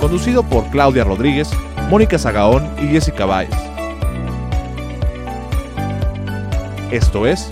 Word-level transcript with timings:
conducido 0.00 0.42
por 0.42 0.68
Claudia 0.70 1.04
Rodríguez, 1.04 1.50
Mónica 1.90 2.18
Zagaón 2.18 2.68
y 2.78 2.86
Jessica 2.88 3.26
Báez. 3.26 3.50
Esto 6.90 7.26
es 7.26 7.48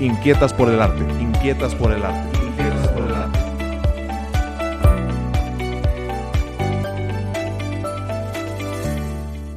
Inquietas 0.00 0.52
por 0.52 0.68
el 0.68 0.82
arte, 0.82 1.04
inquietas 1.22 1.76
por 1.76 1.92
el 1.92 2.04
arte, 2.04 2.38
inquietas 2.44 2.88
por 2.88 3.04
el 3.04 3.14
arte. 3.14 3.38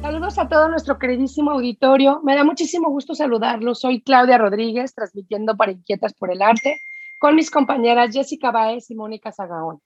Saludos 0.02 0.38
a 0.38 0.48
todo 0.48 0.68
nuestro 0.68 0.98
queridísimo 1.00 1.50
auditorio. 1.50 2.20
Me 2.22 2.36
da 2.36 2.44
muchísimo 2.44 2.90
gusto 2.90 3.16
saludarlos. 3.16 3.80
Soy 3.80 4.00
Claudia 4.00 4.38
Rodríguez, 4.38 4.94
transmitiendo 4.94 5.56
para 5.56 5.72
Inquietas 5.72 6.14
por 6.14 6.30
el 6.30 6.42
Arte 6.42 6.80
con 7.18 7.34
mis 7.34 7.50
compañeras 7.50 8.12
Jessica 8.12 8.50
Baez 8.50 8.90
y 8.90 8.94
Mónica 8.94 9.32
Zagaón. 9.32 9.80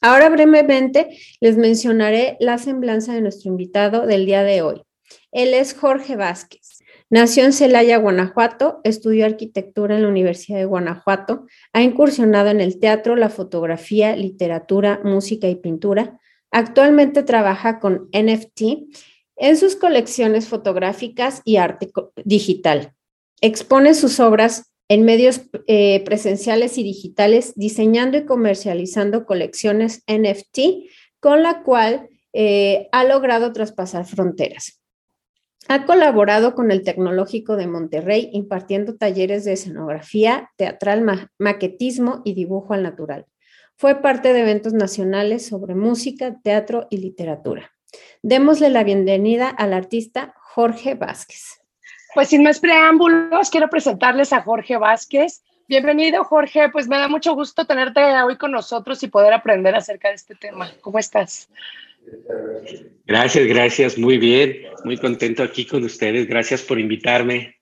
Ahora 0.00 0.30
brevemente 0.30 1.18
les 1.40 1.56
mencionaré 1.56 2.36
la 2.40 2.56
semblanza 2.58 3.12
de 3.12 3.20
nuestro 3.20 3.50
invitado 3.50 4.06
del 4.06 4.24
día 4.24 4.42
de 4.42 4.62
hoy. 4.62 4.82
Él 5.30 5.52
es 5.52 5.74
Jorge 5.74 6.16
Vázquez. 6.16 6.78
Nació 7.10 7.44
en 7.44 7.52
Celaya, 7.52 7.98
Guanajuato, 7.98 8.80
estudió 8.84 9.26
arquitectura 9.26 9.96
en 9.96 10.02
la 10.02 10.08
Universidad 10.08 10.58
de 10.58 10.64
Guanajuato, 10.64 11.46
ha 11.72 11.82
incursionado 11.82 12.50
en 12.50 12.60
el 12.60 12.78
teatro, 12.78 13.16
la 13.16 13.28
fotografía, 13.28 14.14
literatura, 14.14 15.00
música 15.02 15.48
y 15.48 15.56
pintura. 15.56 16.20
Actualmente 16.52 17.24
trabaja 17.24 17.80
con 17.80 18.08
NFT 18.12 18.62
en 19.36 19.56
sus 19.56 19.74
colecciones 19.74 20.48
fotográficas 20.48 21.42
y 21.44 21.56
arte 21.56 21.90
digital. 22.24 22.94
Expone 23.40 23.94
sus 23.94 24.20
obras 24.20 24.69
en 24.90 25.04
medios 25.04 25.42
eh, 25.68 26.02
presenciales 26.04 26.76
y 26.76 26.82
digitales, 26.82 27.52
diseñando 27.54 28.18
y 28.18 28.26
comercializando 28.26 29.24
colecciones 29.24 30.02
NFT, 30.08 30.90
con 31.20 31.44
la 31.44 31.62
cual 31.62 32.08
eh, 32.32 32.88
ha 32.90 33.04
logrado 33.04 33.52
traspasar 33.52 34.04
fronteras. 34.04 34.82
Ha 35.68 35.86
colaborado 35.86 36.56
con 36.56 36.72
el 36.72 36.82
Tecnológico 36.82 37.54
de 37.54 37.68
Monterrey 37.68 38.30
impartiendo 38.32 38.96
talleres 38.96 39.44
de 39.44 39.52
escenografía, 39.52 40.50
teatral, 40.56 41.30
maquetismo 41.38 42.22
y 42.24 42.34
dibujo 42.34 42.74
al 42.74 42.82
natural. 42.82 43.26
Fue 43.76 44.02
parte 44.02 44.32
de 44.32 44.40
eventos 44.40 44.72
nacionales 44.72 45.46
sobre 45.46 45.76
música, 45.76 46.40
teatro 46.42 46.88
y 46.90 46.96
literatura. 46.96 47.70
Démosle 48.22 48.70
la 48.70 48.82
bienvenida 48.82 49.50
al 49.50 49.72
artista 49.72 50.34
Jorge 50.36 50.96
Vázquez. 50.96 51.59
Pues 52.14 52.28
sin 52.28 52.42
más 52.42 52.58
preámbulos, 52.58 53.50
quiero 53.50 53.68
presentarles 53.68 54.32
a 54.32 54.42
Jorge 54.42 54.76
Vázquez. 54.76 55.44
Bienvenido, 55.68 56.24
Jorge. 56.24 56.68
Pues 56.70 56.88
me 56.88 56.98
da 56.98 57.06
mucho 57.06 57.34
gusto 57.34 57.66
tenerte 57.66 58.00
hoy 58.00 58.36
con 58.36 58.50
nosotros 58.50 59.00
y 59.04 59.08
poder 59.08 59.32
aprender 59.32 59.76
acerca 59.76 60.08
de 60.08 60.16
este 60.16 60.34
tema. 60.34 60.72
¿Cómo 60.80 60.98
estás? 60.98 61.48
Gracias, 63.06 63.46
gracias. 63.46 63.98
Muy 63.98 64.18
bien. 64.18 64.64
Muy 64.84 64.98
contento 64.98 65.44
aquí 65.44 65.64
con 65.64 65.84
ustedes. 65.84 66.26
Gracias 66.26 66.62
por 66.62 66.80
invitarme. 66.80 67.56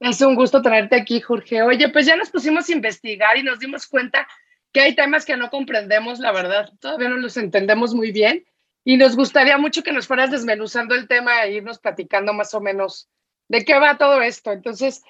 Es 0.00 0.20
un 0.20 0.34
gusto 0.34 0.60
tenerte 0.60 0.96
aquí, 0.96 1.22
Jorge. 1.22 1.62
Oye, 1.62 1.88
pues 1.88 2.04
ya 2.04 2.16
nos 2.16 2.28
pusimos 2.28 2.68
a 2.68 2.72
investigar 2.72 3.38
y 3.38 3.42
nos 3.42 3.58
dimos 3.58 3.86
cuenta 3.86 4.28
que 4.70 4.80
hay 4.80 4.94
temas 4.94 5.24
que 5.24 5.38
no 5.38 5.48
comprendemos, 5.48 6.18
la 6.18 6.32
verdad. 6.32 6.70
Todavía 6.78 7.08
no 7.08 7.16
los 7.16 7.38
entendemos 7.38 7.94
muy 7.94 8.12
bien. 8.12 8.44
Y 8.84 8.98
nos 8.98 9.16
gustaría 9.16 9.56
mucho 9.56 9.82
que 9.82 9.92
nos 9.92 10.06
fueras 10.06 10.30
desmenuzando 10.30 10.94
el 10.94 11.08
tema 11.08 11.42
e 11.44 11.54
irnos 11.54 11.78
platicando 11.78 12.34
más 12.34 12.52
o 12.52 12.60
menos 12.60 13.08
¿De 13.48 13.64
qué 13.64 13.78
va 13.78 13.98
todo 13.98 14.20
esto? 14.22 14.52
Entonces, 14.52 15.02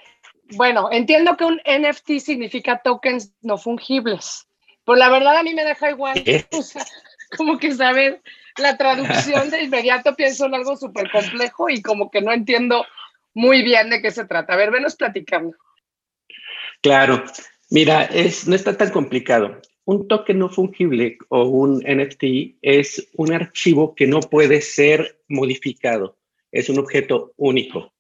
bueno, 0.55 0.89
entiendo 0.93 1.37
que 1.37 1.45
un 1.45 1.61
NFT 1.67 2.19
significa 2.21 2.81
tokens 2.83 3.33
no 3.43 3.59
fungibles, 3.59 4.47
pero 4.85 4.97
la 4.97 5.09
verdad 5.09 5.39
a 5.39 5.43
mí 5.43 5.55
me 5.55 5.65
deja 5.65 5.91
igual, 5.91 6.23
como 7.37 7.59
que 7.59 7.75
saber 7.75 8.23
la 8.59 8.77
traducción 8.77 9.51
de 9.51 9.65
inmediato 9.65 10.15
pienso 10.15 10.47
en 10.47 10.55
algo 10.55 10.77
súper 10.77 11.11
complejo 11.11 11.69
y 11.69 11.83
como 11.83 12.11
que 12.11 12.23
no 12.23 12.33
entiendo 12.33 12.85
muy 13.35 13.63
bien 13.63 13.91
de 13.91 14.01
qué 14.01 14.11
se 14.11 14.25
trata. 14.25 14.55
A 14.55 14.57
ver, 14.57 14.71
venos 14.71 14.97
platicando. 14.97 15.57
Claro, 16.81 17.25
mira, 17.71 18.05
es, 18.05 18.47
no 18.47 18.55
está 18.55 18.77
tan 18.77 18.91
complicado. 18.91 19.61
Un 19.85 20.09
token 20.09 20.39
no 20.39 20.49
fungible 20.49 21.19
o 21.29 21.45
un 21.45 21.79
NFT 21.79 22.57
es 22.63 23.09
un 23.15 23.33
archivo 23.33 23.95
que 23.95 24.07
no 24.07 24.21
puede 24.21 24.61
ser 24.61 25.21
modificado, 25.29 26.17
es 26.51 26.69
un 26.69 26.79
objeto 26.79 27.33
único. 27.37 27.93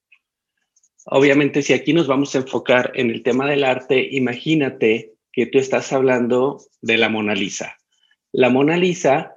Obviamente, 1.08 1.62
si 1.62 1.73
aquí 1.73 1.93
nos 1.93 2.08
vamos 2.08 2.35
a 2.35 2.38
enfocar 2.38 2.91
en 2.94 3.11
el 3.11 3.23
tema 3.23 3.49
del 3.49 3.62
arte, 3.62 4.08
imagínate 4.11 5.14
que 5.32 5.47
tú 5.47 5.58
estás 5.58 5.93
hablando 5.93 6.61
de 6.82 6.99
la 6.99 7.08
Mona 7.08 7.35
Lisa. 7.35 7.76
La 8.32 8.50
Mona 8.50 8.76
Lisa, 8.76 9.37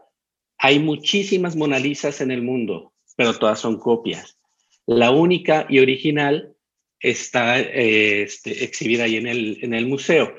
hay 0.58 0.80
muchísimas 0.80 1.56
Mona 1.56 1.78
Lisas 1.78 2.22
en 2.22 2.32
el 2.32 2.42
mundo, 2.42 2.94
pero 3.16 3.38
todas 3.38 3.60
son 3.60 3.78
copias. 3.78 4.40
La 4.88 5.12
única 5.12 5.68
y 5.70 5.78
original 5.78 6.56
está 7.00 7.60
eh, 7.60 8.24
este, 8.24 8.64
exhibida 8.64 9.04
ahí 9.04 9.18
en 9.18 9.28
el, 9.28 9.60
en 9.62 9.76
el 9.76 9.86
museo. 9.86 10.34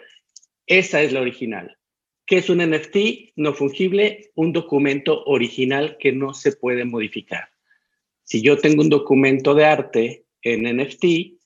Esa 0.67 1.01
es 1.01 1.13
la 1.13 1.21
original. 1.21 1.79
¿Qué 2.27 2.39
es 2.39 2.51
un 2.51 2.59
NFT 2.59 3.35
no 3.37 3.55
fungible? 3.55 4.33
Un 4.35 4.53
documento 4.53 5.23
original 5.27 5.97
que 5.99 6.11
no 6.11 6.35
se 6.35 6.53
puede 6.53 6.85
modificar. 6.85 7.51
Si 8.25 8.43
yo 8.43 8.59
tengo 8.59 8.83
un 8.83 8.89
documento 8.89 9.55
de 9.55 9.65
arte 9.65 10.25
en 10.43 10.77
NFT, 10.77 11.39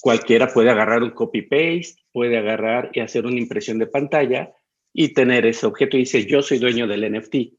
cualquiera 0.00 0.48
puede 0.48 0.70
agarrar 0.70 1.02
un 1.02 1.10
copy-paste, 1.10 2.02
puede 2.12 2.38
agarrar 2.38 2.90
y 2.92 3.00
hacer 3.00 3.26
una 3.26 3.38
impresión 3.38 3.78
de 3.78 3.86
pantalla 3.86 4.52
y 4.92 5.14
tener 5.14 5.46
ese 5.46 5.66
objeto 5.66 5.96
y 5.96 6.00
dice, 6.00 6.26
yo 6.26 6.42
soy 6.42 6.58
dueño 6.58 6.86
del 6.86 7.10
NFT. 7.12 7.54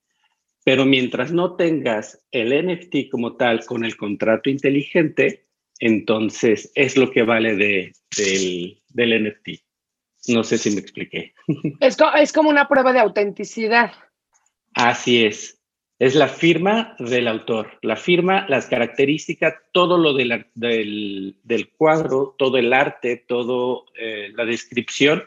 Pero 0.64 0.86
mientras 0.86 1.32
no 1.32 1.56
tengas 1.56 2.24
el 2.32 2.68
NFT 2.68 3.10
como 3.10 3.36
tal 3.36 3.66
con 3.66 3.84
el 3.84 3.98
contrato 3.98 4.50
inteligente, 4.50 5.48
entonces 5.80 6.72
es 6.76 6.98
lo 6.98 7.10
que 7.10 7.24
vale 7.24 7.56
de, 7.56 7.94
del, 8.16 8.82
del 8.90 9.28
NFT. 9.28 9.50
No 10.28 10.44
sé 10.44 10.58
si 10.58 10.70
me 10.72 10.82
expliqué. 10.82 11.34
Es, 11.80 11.98
es 12.20 12.32
como 12.32 12.50
una 12.50 12.68
prueba 12.68 12.94
de 12.94 13.00
autenticidad. 13.00 13.92
Así 14.76 15.26
es. 15.26 15.61
Es 16.02 16.16
la 16.16 16.28
firma 16.28 16.96
del 16.98 17.28
autor, 17.28 17.78
la 17.84 17.96
firma, 17.96 18.48
las 18.50 18.66
características, 18.66 19.54
todo 19.72 20.00
lo 20.00 20.16
de 20.16 20.26
la, 20.26 20.48
del, 20.56 21.38
del, 21.44 21.70
cuadro, 21.70 22.34
todo 22.40 22.58
el 22.58 22.74
arte, 22.74 23.18
todo 23.18 23.86
eh, 23.96 24.32
la 24.34 24.46
descripción, 24.46 25.24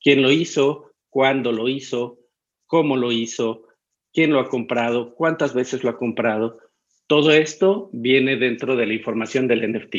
quién 0.00 0.22
lo 0.22 0.32
hizo, 0.32 0.90
cuándo 1.10 1.52
lo 1.52 1.68
hizo, 1.68 2.18
cómo 2.66 2.96
lo 2.96 3.12
hizo, 3.12 3.68
quién 4.12 4.32
lo 4.32 4.40
ha 4.40 4.48
comprado, 4.48 5.14
cuántas 5.14 5.54
veces 5.54 5.84
lo 5.84 5.90
ha 5.90 5.96
comprado. 5.96 6.58
Todo 7.06 7.30
esto 7.30 7.88
viene 7.92 8.34
dentro 8.34 8.74
de 8.74 8.86
la 8.86 8.94
información 8.94 9.46
del 9.46 9.72
NFT. 9.72 9.94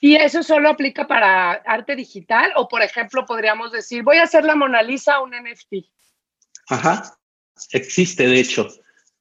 ¿Y 0.00 0.14
eso 0.14 0.42
solo 0.42 0.70
aplica 0.70 1.06
para 1.06 1.52
arte 1.52 1.94
digital? 1.94 2.52
O, 2.56 2.68
por 2.68 2.80
ejemplo, 2.80 3.26
podríamos 3.26 3.70
decir, 3.70 4.02
voy 4.02 4.16
a 4.16 4.22
hacer 4.22 4.46
la 4.46 4.54
Mona 4.54 4.82
Lisa 4.82 5.20
un 5.20 5.32
NFT. 5.32 5.90
Ajá, 6.70 7.18
existe 7.72 8.26
de 8.26 8.40
hecho. 8.40 8.66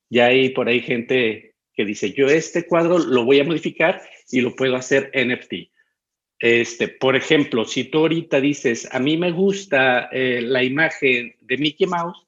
Ya 0.10 0.28
hay 0.28 0.50
por 0.50 0.68
ahí 0.68 0.82
gente 0.82 1.56
que 1.74 1.86
dice, 1.86 2.12
yo 2.12 2.28
este 2.28 2.66
cuadro 2.66 2.98
lo 2.98 3.24
voy 3.24 3.40
a 3.40 3.44
modificar 3.44 4.02
y 4.30 4.42
lo 4.42 4.56
puedo 4.56 4.76
hacer 4.76 5.12
NFT. 5.14 5.72
Este, 6.40 6.88
por 6.88 7.16
ejemplo, 7.16 7.66
si 7.66 7.84
tú 7.84 8.00
ahorita 8.00 8.40
dices, 8.40 8.88
a 8.92 9.00
mí 9.00 9.18
me 9.18 9.32
gusta 9.32 10.10
eh, 10.12 10.42
la 10.42 10.64
imagen 10.64 11.36
de 11.42 11.58
Mickey 11.58 11.86
Mouse, 11.86 12.26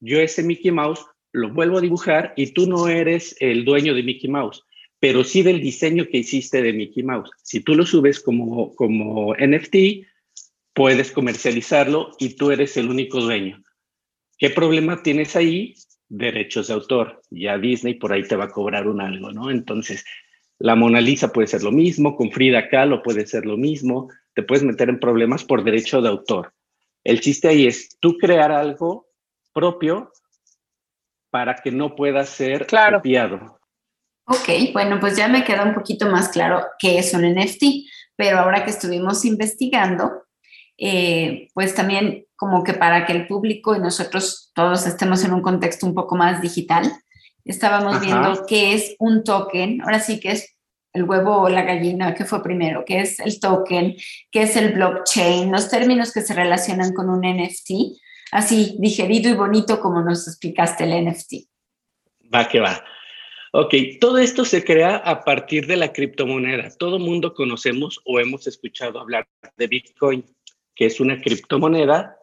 yo 0.00 0.20
ese 0.20 0.42
Mickey 0.42 0.70
Mouse 0.70 1.04
lo 1.32 1.50
vuelvo 1.52 1.78
a 1.78 1.82
dibujar 1.82 2.32
y 2.36 2.48
tú 2.48 2.66
no 2.66 2.88
eres 2.88 3.36
el 3.40 3.64
dueño 3.64 3.94
de 3.94 4.02
Mickey 4.02 4.28
Mouse, 4.28 4.64
pero 4.98 5.22
sí 5.24 5.42
del 5.42 5.60
diseño 5.60 6.06
que 6.10 6.18
hiciste 6.18 6.62
de 6.62 6.72
Mickey 6.72 7.02
Mouse. 7.02 7.30
Si 7.42 7.60
tú 7.60 7.74
lo 7.74 7.84
subes 7.84 8.20
como, 8.20 8.74
como 8.74 9.34
NFT, 9.34 10.06
puedes 10.74 11.12
comercializarlo 11.12 12.14
y 12.18 12.30
tú 12.30 12.50
eres 12.50 12.76
el 12.76 12.88
único 12.88 13.20
dueño. 13.20 13.62
¿Qué 14.38 14.50
problema 14.50 15.02
tienes 15.02 15.36
ahí? 15.36 15.74
Derechos 16.12 16.68
de 16.68 16.74
autor. 16.74 17.22
Ya 17.30 17.58
Disney 17.58 17.94
por 17.94 18.12
ahí 18.12 18.22
te 18.22 18.36
va 18.36 18.44
a 18.44 18.50
cobrar 18.50 18.86
un 18.86 19.00
algo, 19.00 19.32
¿no? 19.32 19.50
Entonces, 19.50 20.04
la 20.58 20.76
Mona 20.76 21.00
Lisa 21.00 21.32
puede 21.32 21.48
ser 21.48 21.62
lo 21.62 21.72
mismo, 21.72 22.14
con 22.16 22.30
Frida 22.30 22.68
Kahlo 22.68 23.02
puede 23.02 23.26
ser 23.26 23.46
lo 23.46 23.56
mismo, 23.56 24.08
te 24.34 24.42
puedes 24.42 24.62
meter 24.62 24.88
en 24.88 25.00
problemas 25.00 25.42
por 25.42 25.64
derecho 25.64 26.02
de 26.02 26.10
autor. 26.10 26.52
El 27.02 27.20
chiste 27.20 27.48
ahí 27.48 27.66
es 27.66 27.98
tú 27.98 28.16
crear 28.18 28.52
algo 28.52 29.08
propio 29.52 30.12
para 31.30 31.56
que 31.56 31.72
no 31.72 31.96
pueda 31.96 32.24
ser 32.24 32.66
claro. 32.66 32.98
copiado. 32.98 33.58
Ok, 34.26 34.72
bueno, 34.72 35.00
pues 35.00 35.16
ya 35.16 35.28
me 35.28 35.44
queda 35.44 35.64
un 35.64 35.74
poquito 35.74 36.06
más 36.08 36.28
claro 36.28 36.62
qué 36.78 36.98
es 36.98 37.12
un 37.14 37.22
NFT, 37.22 37.64
pero 38.14 38.38
ahora 38.38 38.64
que 38.64 38.70
estuvimos 38.70 39.24
investigando, 39.24 40.24
eh, 40.78 41.48
pues 41.54 41.74
también 41.74 42.26
como 42.42 42.64
que 42.64 42.74
para 42.74 43.06
que 43.06 43.12
el 43.12 43.28
público 43.28 43.76
y 43.76 43.78
nosotros 43.78 44.50
todos 44.52 44.84
estemos 44.84 45.22
en 45.22 45.32
un 45.32 45.42
contexto 45.42 45.86
un 45.86 45.94
poco 45.94 46.16
más 46.16 46.42
digital, 46.42 46.92
estábamos 47.44 47.94
Ajá. 47.94 48.04
viendo 48.04 48.46
qué 48.48 48.74
es 48.74 48.96
un 48.98 49.22
token, 49.22 49.80
ahora 49.80 50.00
sí 50.00 50.18
que 50.18 50.32
es 50.32 50.56
el 50.92 51.04
huevo 51.04 51.36
o 51.36 51.48
la 51.48 51.62
gallina, 51.62 52.16
¿qué 52.16 52.24
fue 52.24 52.42
primero? 52.42 52.84
¿Qué 52.84 52.98
es 52.98 53.20
el 53.20 53.38
token? 53.38 53.94
¿Qué 54.32 54.42
es 54.42 54.56
el 54.56 54.72
blockchain? 54.72 55.52
Los 55.52 55.70
términos 55.70 56.12
que 56.12 56.22
se 56.22 56.34
relacionan 56.34 56.92
con 56.94 57.10
un 57.10 57.20
NFT, 57.20 57.94
así 58.32 58.74
digerido 58.80 59.30
y 59.30 59.34
bonito 59.34 59.78
como 59.78 60.02
nos 60.02 60.26
explicaste 60.26 60.82
el 60.82 61.10
NFT. 61.10 61.46
Va 62.34 62.48
que 62.48 62.58
va. 62.58 62.84
Ok, 63.52 63.72
todo 64.00 64.18
esto 64.18 64.44
se 64.44 64.64
crea 64.64 64.96
a 64.96 65.22
partir 65.22 65.68
de 65.68 65.76
la 65.76 65.92
criptomoneda. 65.92 66.70
Todo 66.76 66.98
mundo 66.98 67.34
conocemos 67.34 68.00
o 68.04 68.18
hemos 68.18 68.48
escuchado 68.48 68.98
hablar 68.98 69.28
de 69.56 69.68
Bitcoin, 69.68 70.24
que 70.74 70.86
es 70.86 70.98
una 70.98 71.20
criptomoneda 71.20 72.18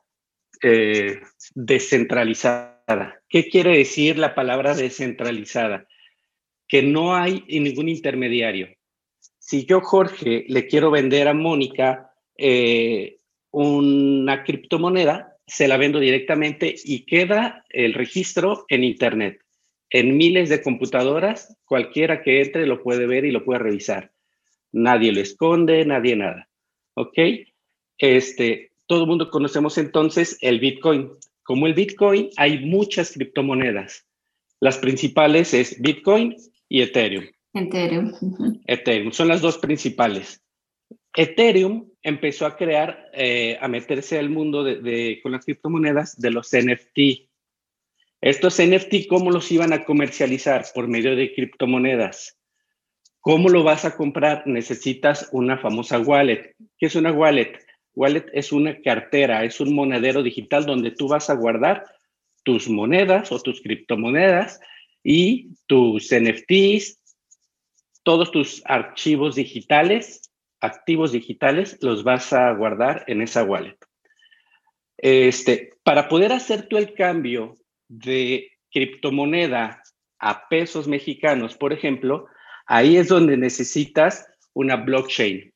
eh, 0.64 1.22
descentralizada. 1.56 3.22
¿Qué 3.28 3.50
quiere 3.50 3.78
decir 3.78 4.18
la 4.18 4.36
palabra 4.36 4.76
descentralizada? 4.76 5.88
Que 6.68 6.84
no 6.84 7.16
hay 7.16 7.44
ningún 7.48 7.90
intermediario. 7.90 8.70
Si 9.38 9.66
yo, 9.66 9.82
Jorge, 9.82 10.46
le 10.48 10.68
quiero 10.68 10.92
vender 10.92 11.28
a 11.28 11.34
Mónica 11.34 12.12
eh, 12.38 13.20
una 13.52 14.44
criptomoneda, 14.44 15.38
se 15.48 15.68
la 15.68 15.78
vendo 15.78 16.00
directamente 16.00 16.76
y 16.84 17.06
queda 17.06 17.66
el 17.70 17.94
registro 17.94 18.66
en 18.70 18.84
Internet. 18.84 19.42
En 19.90 20.18
miles 20.18 20.50
de 20.50 20.62
computadoras, 20.62 21.58
cualquiera 21.66 22.22
que 22.22 22.42
entre 22.42 22.68
lo 22.68 22.84
puede 22.84 23.08
ver 23.08 23.26
y 23.26 23.32
lo 23.32 23.44
puede 23.44 23.60
revisar. 23.60 24.12
Nadie 24.72 25.12
lo 25.12 25.22
esconde, 25.22 25.84
nadie 25.86 26.16
nada. 26.16 26.48
¿Ok? 26.94 27.18
Este, 27.98 28.69
todo 28.90 29.04
el 29.04 29.08
mundo 29.08 29.30
conocemos 29.30 29.78
entonces 29.78 30.40
el 30.42 30.60
Bitcoin. 30.60 31.12
Como 31.44 31.68
el 31.68 31.76
Bitcoin, 31.76 32.32
hay 32.38 32.66
muchas 32.66 33.12
criptomonedas. 33.12 34.08
Las 34.60 34.80
principales 34.80 35.54
es 35.54 35.80
Bitcoin 35.80 36.36
y 36.68 36.82
Ethereum. 36.82 37.26
Ethereum. 37.54 38.12
Ethereum, 38.66 39.12
son 39.12 39.28
las 39.28 39.42
dos 39.42 39.60
principales. 39.60 40.42
Ethereum 41.16 41.92
empezó 42.02 42.48
a 42.48 42.58
crear, 42.58 43.12
eh, 43.14 43.60
a 43.62 43.68
meterse 43.68 44.18
al 44.18 44.32
mundo 44.32 44.64
de, 44.64 44.78
de, 44.78 45.20
con 45.22 45.34
las 45.34 45.46
criptomonedas 45.46 46.20
de 46.20 46.32
los 46.32 46.50
NFT. 46.52 47.30
Estos 48.22 48.60
NFT, 48.60 49.08
¿cómo 49.08 49.30
los 49.30 49.52
iban 49.52 49.72
a 49.72 49.86
comercializar? 49.86 50.66
Por 50.74 50.88
medio 50.88 51.16
de 51.16 51.32
criptomonedas. 51.36 52.40
¿Cómo 53.20 53.50
lo 53.50 53.64
vas 53.64 53.86
a 53.86 53.96
comprar? 53.96 54.48
Necesitas 54.48 55.30
una 55.32 55.60
famosa 55.60 56.00
wallet. 56.00 56.56
¿Qué 56.80 56.88
es 56.88 56.96
una 56.96 57.12
wallet? 57.12 57.69
Wallet 57.96 58.26
es 58.34 58.52
una 58.52 58.82
cartera, 58.82 59.44
es 59.44 59.60
un 59.60 59.74
monedero 59.74 60.24
digital 60.24 60.66
donde 60.66 60.92
tú 60.92 61.08
vas 61.08 61.30
a 61.30 61.36
guardar 61.36 61.86
tus 62.44 62.70
monedas 62.70 63.32
o 63.32 63.40
tus 63.40 63.62
criptomonedas 63.62 64.60
y 65.04 65.50
tus 65.68 66.12
NFTs, 66.12 67.00
todos 68.04 68.32
tus 68.32 68.62
archivos 68.66 69.36
digitales, 69.36 70.32
activos 70.62 71.12
digitales, 71.12 71.78
los 71.82 72.04
vas 72.04 72.34
a 72.34 72.52
guardar 72.54 73.04
en 73.08 73.22
esa 73.22 73.44
wallet. 73.44 73.78
Este, 74.98 75.72
para 75.84 76.10
poder 76.10 76.34
hacer 76.34 76.68
tú 76.68 76.78
el 76.78 76.94
cambio 76.94 77.56
de 77.88 78.52
criptomoneda 78.72 79.82
a 80.20 80.48
pesos 80.50 80.88
mexicanos, 80.88 81.56
por 81.56 81.72
ejemplo, 81.72 82.28
ahí 82.66 82.98
es 82.98 83.08
donde 83.08 83.38
necesitas 83.38 84.28
una 84.54 84.76
blockchain. 84.76 85.54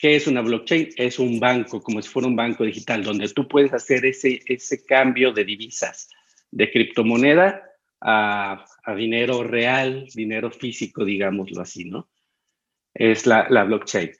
¿Qué 0.00 0.16
es 0.16 0.26
una 0.26 0.40
blockchain? 0.40 0.94
Es 0.96 1.18
un 1.18 1.38
banco, 1.38 1.82
como 1.82 2.00
si 2.00 2.08
fuera 2.08 2.26
un 2.26 2.34
banco 2.34 2.64
digital, 2.64 3.04
donde 3.04 3.28
tú 3.28 3.46
puedes 3.46 3.74
hacer 3.74 4.06
ese, 4.06 4.40
ese 4.46 4.82
cambio 4.86 5.30
de 5.30 5.44
divisas, 5.44 6.08
de 6.50 6.70
criptomoneda 6.70 7.62
a, 8.00 8.64
a 8.82 8.94
dinero 8.94 9.42
real, 9.42 10.06
dinero 10.14 10.50
físico, 10.50 11.04
digámoslo 11.04 11.60
así, 11.60 11.84
¿no? 11.84 12.08
Es 12.94 13.26
la, 13.26 13.46
la 13.50 13.64
blockchain. 13.64 14.10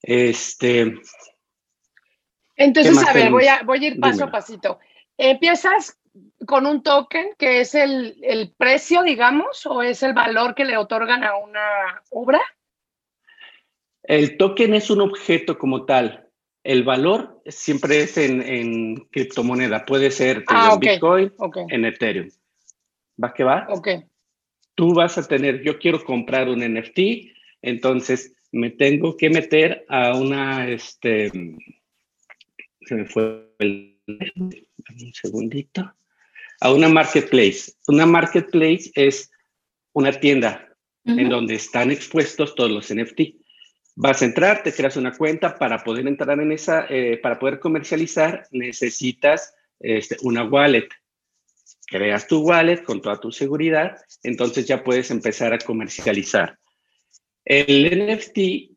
Este. 0.00 0.94
Entonces, 2.56 3.06
a 3.06 3.12
ver, 3.12 3.30
voy 3.30 3.48
a, 3.48 3.62
voy 3.62 3.84
a 3.84 3.88
ir 3.88 4.00
paso 4.00 4.12
Dímelo. 4.12 4.28
a 4.28 4.32
pasito. 4.32 4.78
Empiezas 5.18 5.98
con 6.46 6.64
un 6.64 6.82
token 6.82 7.34
que 7.38 7.60
es 7.60 7.74
el, 7.74 8.16
el 8.22 8.54
precio, 8.56 9.02
digamos, 9.02 9.66
o 9.66 9.82
es 9.82 10.02
el 10.02 10.14
valor 10.14 10.54
que 10.54 10.64
le 10.64 10.78
otorgan 10.78 11.22
a 11.22 11.36
una 11.36 12.02
obra. 12.08 12.40
El 14.10 14.36
token 14.38 14.74
es 14.74 14.90
un 14.90 15.02
objeto 15.02 15.56
como 15.56 15.84
tal. 15.84 16.26
El 16.64 16.82
valor 16.82 17.40
siempre 17.46 18.00
es 18.02 18.18
en, 18.18 18.42
en 18.42 18.96
criptomoneda. 19.12 19.86
Puede 19.86 20.10
ser 20.10 20.42
ah, 20.48 20.70
en 20.72 20.76
okay. 20.78 20.94
Bitcoin, 20.94 21.32
okay. 21.38 21.64
en 21.68 21.84
Ethereum. 21.84 22.28
¿Va 23.22 23.32
que 23.32 23.44
va? 23.44 23.68
Ok. 23.70 23.88
Tú 24.74 24.94
vas 24.94 25.16
a 25.16 25.28
tener, 25.28 25.62
yo 25.62 25.78
quiero 25.78 26.02
comprar 26.02 26.48
un 26.48 26.58
NFT, 26.58 26.98
entonces 27.62 28.34
me 28.50 28.70
tengo 28.70 29.16
que 29.16 29.30
meter 29.30 29.84
a 29.88 30.16
una, 30.16 30.68
este, 30.68 31.30
se 32.80 32.94
me 32.96 33.04
fue 33.04 33.48
el, 33.60 33.96
un 34.08 35.14
segundito, 35.14 35.94
a 36.60 36.72
una 36.72 36.88
marketplace. 36.88 37.74
Una 37.86 38.06
marketplace 38.06 38.90
es 38.96 39.30
una 39.92 40.10
tienda 40.10 40.68
uh 41.04 41.12
-huh. 41.12 41.20
en 41.20 41.28
donde 41.28 41.54
están 41.54 41.92
expuestos 41.92 42.56
todos 42.56 42.72
los 42.72 42.92
NFT 42.92 43.38
Vas 44.02 44.22
a 44.22 44.24
entrar, 44.24 44.62
te 44.62 44.72
creas 44.72 44.96
una 44.96 45.12
cuenta 45.14 45.58
para 45.58 45.84
poder 45.84 46.08
entrar 46.08 46.40
en 46.40 46.52
esa, 46.52 46.86
eh, 46.88 47.18
para 47.18 47.38
poder 47.38 47.60
comercializar, 47.60 48.46
necesitas 48.50 49.54
este, 49.78 50.16
una 50.22 50.42
wallet. 50.42 50.88
Creas 51.86 52.26
tu 52.26 52.40
wallet 52.40 52.82
con 52.82 53.02
toda 53.02 53.20
tu 53.20 53.30
seguridad, 53.30 53.98
entonces 54.22 54.66
ya 54.66 54.82
puedes 54.82 55.10
empezar 55.10 55.52
a 55.52 55.58
comercializar. 55.58 56.58
El 57.44 57.90
NFT 57.90 58.70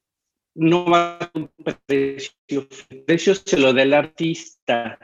no 0.55 0.83
va 0.91 1.19
a 1.19 1.31
un 1.35 1.49
precio, 1.85 2.67
el 2.89 3.03
precio 3.03 3.33
se 3.33 3.57
lo 3.57 3.71
da 3.71 3.83
el 3.83 3.93
artista. 3.93 4.99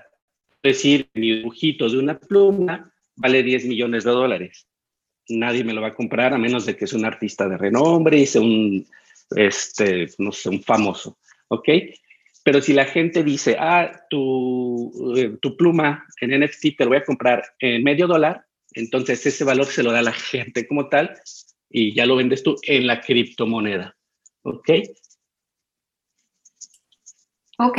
Es 0.61 0.73
decir, 0.73 1.09
mi 1.13 1.33
dibujito 1.37 1.87
de 1.87 1.97
una 1.97 2.19
pluma 2.19 2.93
vale 3.15 3.41
10 3.41 3.67
millones 3.67 4.03
de 4.03 4.11
dólares. 4.11 4.67
Nadie 5.29 5.63
me 5.63 5.71
lo 5.71 5.79
va 5.79 5.89
a 5.89 5.95
comprar 5.95 6.33
a 6.33 6.37
menos 6.37 6.65
de 6.65 6.75
que 6.75 6.83
es 6.83 6.91
un 6.91 7.05
artista 7.05 7.47
de 7.47 7.57
renombre 7.57 8.17
y 8.17 8.25
sea 8.25 8.41
un 8.41 8.85
este, 9.35 10.07
no 10.17 10.31
sé, 10.31 10.49
un 10.49 10.63
famoso, 10.63 11.17
¿ok? 11.49 11.69
Pero 12.43 12.61
si 12.61 12.73
la 12.73 12.85
gente 12.85 13.23
dice, 13.23 13.57
ah, 13.59 13.91
tu, 14.09 15.13
eh, 15.17 15.37
tu 15.41 15.55
pluma 15.57 16.05
en 16.21 16.39
NFT 16.39 16.77
te 16.77 16.83
lo 16.85 16.89
voy 16.89 16.97
a 16.97 17.03
comprar 17.03 17.43
en 17.59 17.83
medio 17.83 18.07
dólar, 18.07 18.45
entonces 18.73 19.25
ese 19.25 19.43
valor 19.43 19.65
se 19.65 19.83
lo 19.83 19.91
da 19.91 19.99
a 19.99 20.03
la 20.03 20.13
gente 20.13 20.67
como 20.67 20.89
tal 20.89 21.15
y 21.69 21.93
ya 21.93 22.05
lo 22.05 22.15
vendes 22.15 22.43
tú 22.43 22.55
en 22.63 22.87
la 22.87 23.01
criptomoneda, 23.01 23.95
¿ok? 24.43 24.69
Ok, 27.61 27.77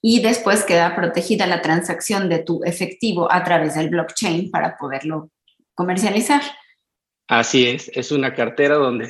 y 0.00 0.20
después 0.20 0.64
queda 0.64 0.96
protegida 0.96 1.46
la 1.46 1.62
transacción 1.62 2.28
de 2.28 2.40
tu 2.40 2.64
efectivo 2.64 3.30
a 3.30 3.44
través 3.44 3.76
del 3.76 3.88
blockchain 3.88 4.50
para 4.50 4.76
poderlo 4.76 5.30
comercializar. 5.74 6.42
Así 7.28 7.68
es, 7.68 7.88
es 7.94 8.10
una 8.10 8.34
cartera 8.34 8.74
donde 8.74 9.08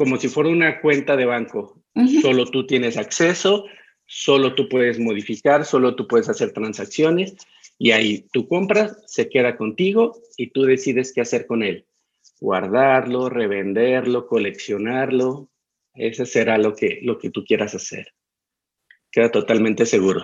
como 0.00 0.16
si 0.16 0.30
fuera 0.30 0.48
una 0.48 0.80
cuenta 0.80 1.14
de 1.14 1.26
banco. 1.26 1.82
Solo 2.22 2.46
tú 2.46 2.66
tienes 2.66 2.96
acceso, 2.96 3.66
solo 4.06 4.54
tú 4.54 4.66
puedes 4.66 4.98
modificar, 4.98 5.66
solo 5.66 5.94
tú 5.94 6.08
puedes 6.08 6.26
hacer 6.30 6.52
transacciones 6.52 7.36
y 7.76 7.90
ahí 7.90 8.26
tú 8.32 8.48
compras, 8.48 8.96
se 9.04 9.28
queda 9.28 9.58
contigo 9.58 10.16
y 10.38 10.52
tú 10.52 10.62
decides 10.62 11.12
qué 11.12 11.20
hacer 11.20 11.44
con 11.46 11.62
él. 11.62 11.84
Guardarlo, 12.40 13.28
revenderlo, 13.28 14.26
coleccionarlo. 14.26 15.50
Ese 15.92 16.24
será 16.24 16.56
lo 16.56 16.74
que, 16.74 17.00
lo 17.02 17.18
que 17.18 17.28
tú 17.28 17.44
quieras 17.44 17.74
hacer. 17.74 18.14
Queda 19.12 19.30
totalmente 19.30 19.84
seguro. 19.84 20.22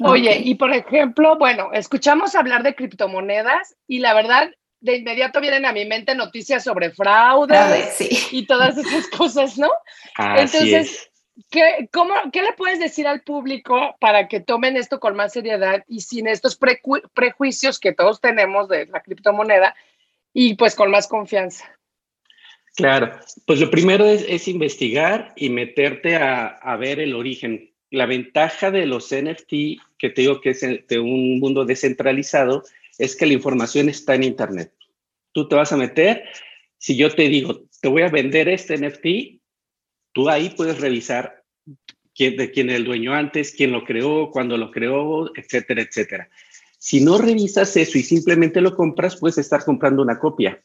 Oye, 0.00 0.40
y 0.44 0.56
por 0.56 0.72
ejemplo, 0.72 1.38
bueno, 1.38 1.68
escuchamos 1.72 2.34
hablar 2.34 2.64
de 2.64 2.74
criptomonedas 2.74 3.76
y 3.86 4.00
la 4.00 4.12
verdad 4.12 4.50
de 4.86 4.96
inmediato 4.96 5.40
vienen 5.40 5.66
a 5.66 5.72
mi 5.72 5.84
mente 5.84 6.14
noticias 6.14 6.64
sobre 6.64 6.90
fraude 6.90 7.56
y 8.30 8.46
todas 8.46 8.78
esas 8.78 9.06
cosas, 9.16 9.58
¿no? 9.58 9.68
Entonces, 10.18 11.10
¿qué, 11.50 11.88
cómo, 11.92 12.14
¿qué 12.32 12.42
le 12.42 12.54
puedes 12.54 12.78
decir 12.78 13.06
al 13.06 13.20
público 13.20 13.96
para 14.00 14.28
que 14.28 14.40
tomen 14.40 14.76
esto 14.76 14.98
con 15.00 15.14
más 15.16 15.32
seriedad 15.32 15.84
y 15.88 16.00
sin 16.00 16.28
estos 16.28 16.58
prejuicios 17.12 17.78
que 17.78 17.92
todos 17.92 18.20
tenemos 18.20 18.68
de 18.68 18.86
la 18.86 19.02
criptomoneda 19.02 19.74
y 20.32 20.54
pues 20.54 20.74
con 20.74 20.90
más 20.90 21.08
confianza? 21.08 21.64
Claro, 22.76 23.18
pues 23.46 23.58
lo 23.60 23.70
primero 23.70 24.04
es, 24.06 24.48
investigar 24.48 25.32
y 25.34 25.48
meterte 25.48 26.16
a, 26.16 26.46
a, 26.46 26.76
ver 26.76 27.00
el 27.00 27.14
origen. 27.14 27.72
La 27.90 28.04
ventaja 28.04 28.70
de 28.70 28.84
los 28.84 29.14
NFT, 29.14 29.80
que 29.98 30.10
te 30.10 30.20
digo 30.20 30.42
que 30.42 30.50
es 30.50 30.60
de 30.60 30.98
un 30.98 31.40
mundo 31.40 31.64
descentralizado, 31.64 32.64
es 32.98 33.16
que 33.16 33.26
la 33.26 33.32
información 33.32 33.88
está 33.88 34.14
en 34.14 34.24
Internet. 34.24 34.72
Tú 35.36 35.46
te 35.46 35.54
vas 35.54 35.70
a 35.70 35.76
meter, 35.76 36.24
si 36.78 36.96
yo 36.96 37.14
te 37.14 37.28
digo, 37.28 37.68
te 37.82 37.88
voy 37.88 38.00
a 38.00 38.08
vender 38.08 38.48
este 38.48 38.78
NFT, 38.78 39.38
tú 40.14 40.30
ahí 40.30 40.48
puedes 40.48 40.80
revisar 40.80 41.44
quién, 42.14 42.38
de 42.38 42.50
quién 42.50 42.70
es 42.70 42.76
el 42.76 42.86
dueño 42.86 43.12
antes, 43.12 43.52
quién 43.54 43.70
lo 43.70 43.84
creó, 43.84 44.30
cuándo 44.30 44.56
lo 44.56 44.70
creó, 44.70 45.30
etcétera, 45.36 45.82
etcétera. 45.82 46.30
Si 46.78 47.04
no 47.04 47.18
revisas 47.18 47.76
eso 47.76 47.98
y 47.98 48.02
simplemente 48.02 48.62
lo 48.62 48.74
compras, 48.74 49.16
puedes 49.16 49.36
estar 49.36 49.62
comprando 49.62 50.00
una 50.00 50.18
copia. 50.18 50.58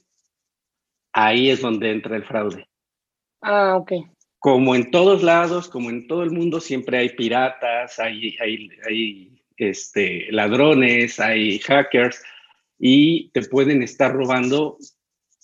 Ahí 1.11 1.49
es 1.49 1.59
donde 1.59 1.91
entra 1.91 2.15
el 2.15 2.23
fraude. 2.23 2.65
Ah, 3.41 3.75
ok. 3.75 3.91
Como 4.39 4.73
en 4.73 4.89
todos 4.89 5.21
lados, 5.21 5.67
como 5.67 5.89
en 5.89 6.07
todo 6.07 6.23
el 6.23 6.31
mundo, 6.31 6.61
siempre 6.61 6.97
hay 6.97 7.09
piratas, 7.09 7.99
hay, 7.99 8.37
hay, 8.39 8.69
hay 8.87 9.43
este, 9.57 10.31
ladrones, 10.31 11.19
hay 11.19 11.59
hackers 11.59 12.23
y 12.83 13.29
te 13.29 13.43
pueden 13.43 13.83
estar 13.83 14.11
robando 14.11 14.77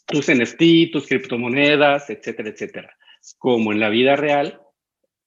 tus 0.07 0.27
NFT, 0.27 0.91
tus 0.91 1.05
criptomonedas, 1.07 2.09
etcétera, 2.09 2.49
etcétera. 2.49 2.97
Como 3.37 3.71
en 3.71 3.79
la 3.79 3.89
vida 3.89 4.15
real, 4.15 4.59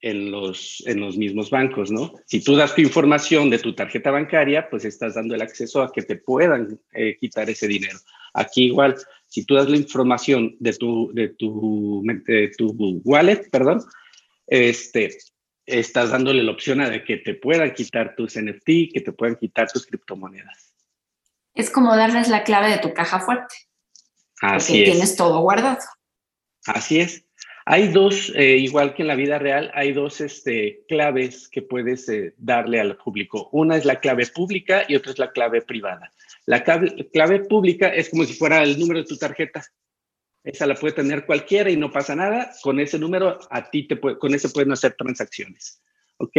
en 0.00 0.32
los, 0.32 0.82
en 0.86 0.98
los 0.98 1.16
mismos 1.16 1.50
bancos, 1.50 1.92
¿no? 1.92 2.14
Si 2.26 2.42
tú 2.42 2.56
das 2.56 2.74
tu 2.74 2.80
información 2.80 3.48
de 3.48 3.58
tu 3.58 3.74
tarjeta 3.74 4.10
bancaria, 4.10 4.68
pues 4.68 4.84
estás 4.84 5.14
dando 5.14 5.36
el 5.36 5.42
acceso 5.42 5.82
a 5.82 5.92
que 5.92 6.02
te 6.02 6.16
puedan 6.16 6.80
eh, 6.92 7.16
quitar 7.20 7.48
ese 7.48 7.68
dinero. 7.68 7.98
Aquí 8.34 8.64
igual, 8.64 8.96
si 9.26 9.44
tú 9.44 9.54
das 9.54 9.68
la 9.68 9.76
información 9.76 10.56
de 10.58 10.72
tu, 10.72 11.12
de 11.14 11.28
tu, 11.28 12.02
de 12.04 12.50
tu 12.56 13.02
wallet, 13.04 13.48
perdón, 13.52 13.82
este, 14.48 15.16
estás 15.64 16.10
dándole 16.10 16.42
la 16.42 16.52
opción 16.52 16.80
a 16.80 16.90
de 16.90 17.04
que 17.04 17.18
te 17.18 17.34
puedan 17.34 17.72
quitar 17.72 18.16
tus 18.16 18.36
NFT, 18.36 18.92
que 18.92 19.02
te 19.04 19.12
puedan 19.12 19.36
quitar 19.36 19.70
tus 19.70 19.86
criptomonedas. 19.86 20.69
Es 21.54 21.70
como 21.70 21.96
darles 21.96 22.28
la 22.28 22.44
clave 22.44 22.70
de 22.70 22.78
tu 22.78 22.94
caja 22.94 23.20
fuerte. 23.20 23.54
Así 24.40 24.72
porque 24.72 24.90
tienes 24.90 25.16
todo 25.16 25.40
guardado. 25.40 25.78
Así 26.66 27.00
es. 27.00 27.24
Hay 27.66 27.88
dos, 27.88 28.32
eh, 28.34 28.56
igual 28.56 28.94
que 28.94 29.02
en 29.02 29.08
la 29.08 29.14
vida 29.14 29.38
real, 29.38 29.70
hay 29.74 29.92
dos 29.92 30.20
este, 30.20 30.82
claves 30.88 31.48
que 31.48 31.62
puedes 31.62 32.08
eh, 32.08 32.34
darle 32.38 32.80
al 32.80 32.96
público. 32.96 33.48
Una 33.52 33.76
es 33.76 33.84
la 33.84 34.00
clave 34.00 34.26
pública 34.26 34.84
y 34.88 34.96
otra 34.96 35.12
es 35.12 35.18
la 35.18 35.30
clave 35.30 35.62
privada. 35.62 36.10
La 36.46 36.64
clave, 36.64 37.08
clave 37.12 37.40
pública 37.40 37.88
es 37.88 38.08
como 38.08 38.24
si 38.24 38.34
fuera 38.34 38.62
el 38.62 38.78
número 38.78 39.00
de 39.00 39.06
tu 39.06 39.16
tarjeta. 39.16 39.64
Esa 40.42 40.66
la 40.66 40.74
puede 40.74 40.94
tener 40.94 41.26
cualquiera 41.26 41.70
y 41.70 41.76
no 41.76 41.92
pasa 41.92 42.16
nada. 42.16 42.50
Con 42.62 42.80
ese 42.80 42.98
número, 42.98 43.38
a 43.50 43.70
ti 43.70 43.86
te 43.86 43.96
puede, 43.96 44.18
con 44.18 44.34
ese 44.34 44.48
pueden 44.48 44.72
hacer 44.72 44.94
transacciones. 44.94 45.82
¿Ok? 46.16 46.36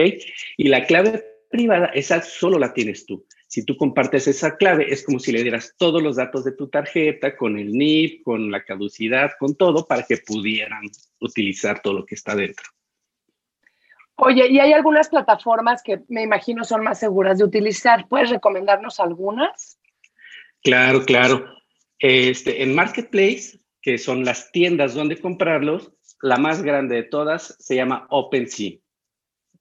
Y 0.58 0.68
la 0.68 0.86
clave 0.86 1.24
privada, 1.50 1.88
esa 1.94 2.22
solo 2.22 2.58
la 2.58 2.74
tienes 2.74 3.06
tú. 3.06 3.26
Si 3.52 3.66
tú 3.66 3.76
compartes 3.76 4.30
esa 4.30 4.56
clave, 4.56 4.94
es 4.94 5.04
como 5.04 5.20
si 5.20 5.34
le 5.34 5.44
dieras 5.44 5.76
todos 5.78 6.02
los 6.02 6.16
datos 6.16 6.46
de 6.46 6.54
tu 6.54 6.70
tarjeta 6.70 7.36
con 7.36 7.60
el 7.60 7.74
NIP, 7.74 8.24
con 8.24 8.50
la 8.50 8.64
caducidad, 8.64 9.32
con 9.38 9.56
todo, 9.56 9.86
para 9.86 10.04
que 10.04 10.16
pudieran 10.16 10.84
utilizar 11.20 11.82
todo 11.82 11.96
lo 11.96 12.06
que 12.06 12.16
está 12.16 12.34
dentro. 12.34 12.64
Oye, 14.16 14.48
y 14.48 14.60
hay 14.62 14.72
algunas 14.72 15.10
plataformas 15.10 15.84
que 15.84 16.00
me 16.08 16.24
imagino 16.24 16.64
son 16.64 16.82
más 16.82 17.00
seguras 17.00 17.40
de 17.40 17.44
utilizar. 17.44 18.08
¿Puedes 18.08 18.30
recomendarnos 18.30 19.02
algunas? 19.02 19.78
Claro, 20.64 21.04
claro. 21.04 21.46
Este, 22.00 22.64
en 22.64 22.74
Marketplace 22.74 23.60
que 23.82 23.98
son 23.98 24.24
las 24.24 24.50
tiendas 24.54 24.94
donde 24.94 25.20
comprarlos, 25.20 25.92
la 26.22 26.38
más 26.38 26.62
grande 26.62 26.96
de 26.96 27.04
todas 27.04 27.58
se 27.60 27.76
llama 27.76 28.08
OpenSea. 28.12 28.78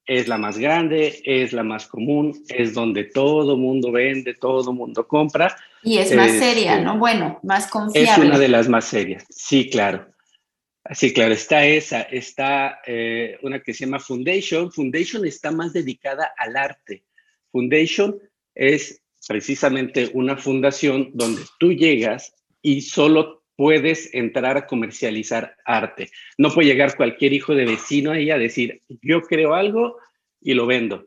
Es 0.06 0.28
la 0.28 0.38
más 0.38 0.58
grande, 0.58 1.22
es 1.24 1.52
la 1.52 1.62
más 1.62 1.86
común, 1.86 2.42
es 2.48 2.74
donde 2.74 3.04
todo 3.04 3.56
mundo 3.56 3.92
vende, 3.92 4.34
todo 4.34 4.72
mundo 4.72 5.06
compra. 5.06 5.56
Y 5.82 5.98
es 5.98 6.14
más 6.14 6.32
seria, 6.32 6.72
este, 6.72 6.84
¿no? 6.84 6.98
Bueno, 6.98 7.38
más 7.42 7.68
confiable. 7.68 8.10
Es 8.10 8.18
una 8.18 8.38
de 8.38 8.48
las 8.48 8.68
más 8.68 8.86
serias, 8.86 9.24
sí, 9.30 9.70
claro. 9.70 10.06
Sí, 10.92 11.12
claro, 11.12 11.34
está 11.34 11.64
esa, 11.64 12.02
está 12.02 12.80
eh, 12.86 13.38
una 13.42 13.60
que 13.60 13.72
se 13.72 13.84
llama 13.84 14.00
Foundation. 14.00 14.72
Foundation 14.72 15.24
está 15.26 15.52
más 15.52 15.72
dedicada 15.72 16.32
al 16.36 16.56
arte. 16.56 17.04
Foundation 17.52 18.18
es 18.54 19.00
precisamente 19.28 20.10
una 20.14 20.36
fundación 20.36 21.10
donde 21.14 21.42
tú 21.58 21.72
llegas 21.72 22.34
y 22.62 22.80
solo 22.80 23.39
puedes 23.60 24.08
entrar 24.14 24.56
a 24.56 24.66
comercializar 24.66 25.54
arte. 25.66 26.10
No 26.38 26.48
puede 26.48 26.68
llegar 26.68 26.96
cualquier 26.96 27.34
hijo 27.34 27.54
de 27.54 27.66
vecino 27.66 28.10
ahí 28.10 28.30
a 28.30 28.38
decir, 28.38 28.80
yo 29.02 29.20
creo 29.20 29.52
algo 29.52 29.98
y 30.40 30.54
lo 30.54 30.64
vendo. 30.64 31.04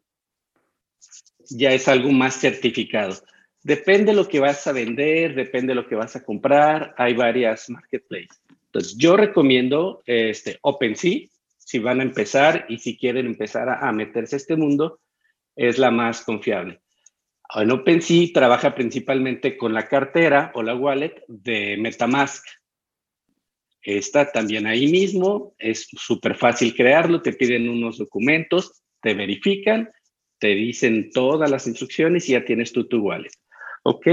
Ya 1.50 1.74
es 1.74 1.88
algo 1.88 2.12
más 2.12 2.40
certificado. 2.40 3.16
Depende 3.64 4.12
de 4.12 4.18
lo 4.18 4.28
que 4.28 4.40
vas 4.40 4.68
a 4.68 4.72
vender, 4.72 5.34
depende 5.34 5.72
de 5.72 5.82
lo 5.82 5.88
que 5.88 5.96
vas 5.96 6.16
a 6.16 6.24
comprar. 6.24 6.94
Hay 7.00 7.16
varias 7.16 7.72
marketplaces. 7.72 8.40
Entonces, 8.68 8.98
yo 9.00 9.18
recomiendo 9.18 10.04
este, 10.06 10.60
OpenSea, 10.62 11.22
si 11.58 11.80
van 11.80 12.02
a 12.02 12.04
empezar 12.04 12.68
y 12.70 12.78
si 12.78 12.96
quieren 12.96 13.26
empezar 13.26 13.68
a, 13.68 13.80
a 13.80 13.92
meterse 13.92 14.36
a 14.36 14.38
este 14.38 14.56
mundo, 14.56 15.00
es 15.56 15.80
la 15.80 15.90
más 15.90 16.22
confiable. 16.22 16.83
En 17.56 17.72
OpenSea 17.72 18.28
trabaja 18.34 18.74
principalmente 18.74 19.58
con 19.58 19.74
la 19.74 19.88
cartera 19.88 20.52
o 20.56 20.64
la 20.64 20.76
wallet 20.76 21.24
de 21.28 21.78
Metamask. 21.78 22.44
Está 23.82 24.32
también 24.32 24.66
ahí 24.66 24.88
mismo, 24.88 25.54
es 25.60 25.88
súper 25.92 26.36
fácil 26.36 26.74
crearlo, 26.74 27.22
te 27.22 27.34
piden 27.34 27.70
unos 27.70 27.98
documentos, 27.98 28.82
te 29.02 29.14
verifican, 29.14 29.92
te 30.40 30.56
dicen 30.56 31.12
todas 31.12 31.50
las 31.52 31.68
instrucciones 31.68 32.28
y 32.28 32.32
ya 32.32 32.46
tienes 32.46 32.72
tú 32.72 32.88
tu 32.88 33.02
wallet. 33.02 33.32
¿Ok? 33.84 34.08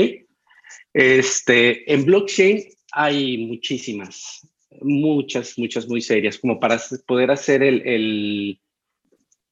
Este, 0.92 1.92
en 1.92 2.04
blockchain 2.04 2.64
hay 2.92 3.46
muchísimas. 3.46 4.46
muchas, 4.82 5.58
muchas 5.58 5.88
muy 5.88 6.00
serias, 6.00 6.38
como 6.38 6.60
para 6.60 6.80
poder 7.06 7.30
hacer 7.30 7.62
el, 7.62 7.86
el 7.86 8.60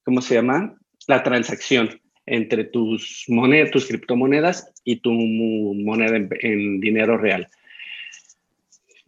¿cómo 0.04 0.20
se 0.20 0.34
llama? 0.34 0.78
La 1.06 1.22
transacción 1.22 2.00
entre 2.30 2.64
tus 2.64 3.24
monedas, 3.28 3.70
tus 3.70 3.86
criptomonedas 3.86 4.72
y 4.84 4.96
tu 4.96 5.12
moneda 5.12 6.16
en, 6.16 6.80
dinero 6.80 7.16
real. 7.18 7.48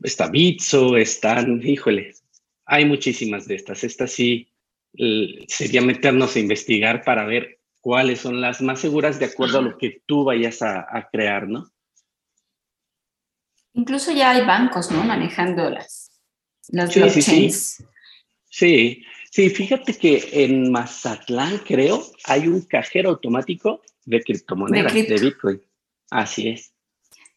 Está 0.02 0.28
Bitso, 0.28 0.96
están, 0.96 1.60
híjole, 1.62 2.14
hay 2.64 2.84
muchísimas 2.84 3.46
de 3.46 3.56
estas. 3.56 3.84
Estas 3.84 4.12
sí 4.12 4.48
sería 5.46 5.82
meternos 5.82 6.34
a 6.34 6.40
investigar 6.40 7.04
para 7.04 7.24
ver 7.24 7.60
cuáles 7.80 8.20
son 8.20 8.40
las 8.40 8.60
más 8.60 8.80
seguras 8.80 9.18
de 9.18 9.26
acuerdo 9.26 9.58
a 9.58 9.62
lo 9.62 9.78
que 9.78 10.02
tú 10.06 10.24
vayas 10.24 10.62
a, 10.62 11.08
crear, 11.12 11.48
¿no? 11.48 11.70
Incluso 13.74 14.12
ya 14.12 14.30
hay 14.30 14.44
bancos, 14.44 14.90
¿no? 14.90 15.04
Manejando 15.04 15.70
las, 15.70 16.10
las 16.68 16.92
sí, 16.92 17.02
Sí, 17.10 17.50
sí. 17.50 17.84
sí, 18.48 19.04
Sí, 19.30 19.48
fíjate 19.48 19.96
que 19.96 20.28
en 20.32 20.72
Mazatlán, 20.72 21.58
creo, 21.58 22.04
hay 22.24 22.48
un 22.48 22.62
cajero 22.62 23.10
automático 23.10 23.80
de 24.04 24.20
criptomonedas, 24.22 24.92
de, 24.92 25.18
Bitcoin. 25.20 25.62
Así 26.10 26.48
es. 26.48 26.74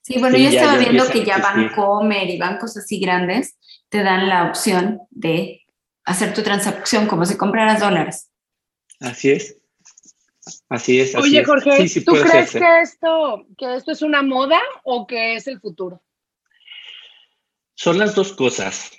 Sí, 0.01 0.19
bueno, 0.19 0.37
yo 0.37 0.49
estaba 0.49 0.77
viendo 0.77 1.07
que 1.07 1.23
ya 1.23 1.37
Bancomer 1.37 2.29
y 2.29 2.37
bancos 2.37 2.75
así 2.75 2.99
grandes 2.99 3.57
te 3.89 4.01
dan 4.01 4.27
la 4.27 4.49
opción 4.49 5.01
de 5.11 5.61
hacer 6.03 6.33
tu 6.33 6.41
transacción 6.41 7.07
como 7.07 7.25
si 7.25 7.37
compraras 7.37 7.79
dólares. 7.79 8.31
Así 8.99 9.31
es. 9.31 9.57
Así 10.69 10.99
es. 10.99 11.15
Oye, 11.15 11.45
Jorge, 11.45 11.87
¿tú 12.03 12.11
crees 12.11 12.51
que 12.51 12.81
esto, 12.81 13.45
que 13.55 13.75
esto 13.75 13.91
es 13.91 14.01
una 14.01 14.23
moda 14.23 14.59
o 14.83 15.05
que 15.05 15.35
es 15.35 15.47
el 15.47 15.59
futuro? 15.59 16.01
Son 17.75 17.99
las 17.99 18.15
dos 18.15 18.33
cosas. 18.33 18.91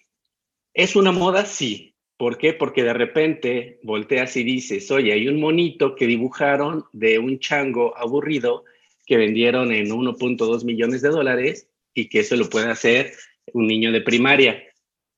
¿Es 0.73 0.97
una 0.97 1.13
moda? 1.13 1.45
Sí. 1.45 1.94
¿Por 2.17 2.39
qué? 2.39 2.53
Porque 2.53 2.85
de 2.85 2.93
repente 2.93 3.81
volteas 3.83 4.37
y 4.37 4.45
dices, 4.45 4.91
oye, 4.91 5.13
hay 5.13 5.27
un 5.29 5.41
monito 5.41 5.95
que 5.95 6.07
dibujaron 6.07 6.85
de 6.93 7.19
un 7.19 7.41
chango 7.41 7.97
aburrido 7.97 8.65
que 9.05 9.17
vendieron 9.17 9.73
en 9.73 9.91
1.2 9.91 10.65
millones 10.65 11.03
de 11.03 11.11
dólares 11.11 11.69
y 11.93 12.09
que 12.09 12.21
eso 12.21 12.37
lo 12.37 12.49
puede 12.49 12.71
hacer 12.71 13.13
un 13.53 13.67
niño 13.67 13.93
de 13.93 14.01
primaria 14.01 14.63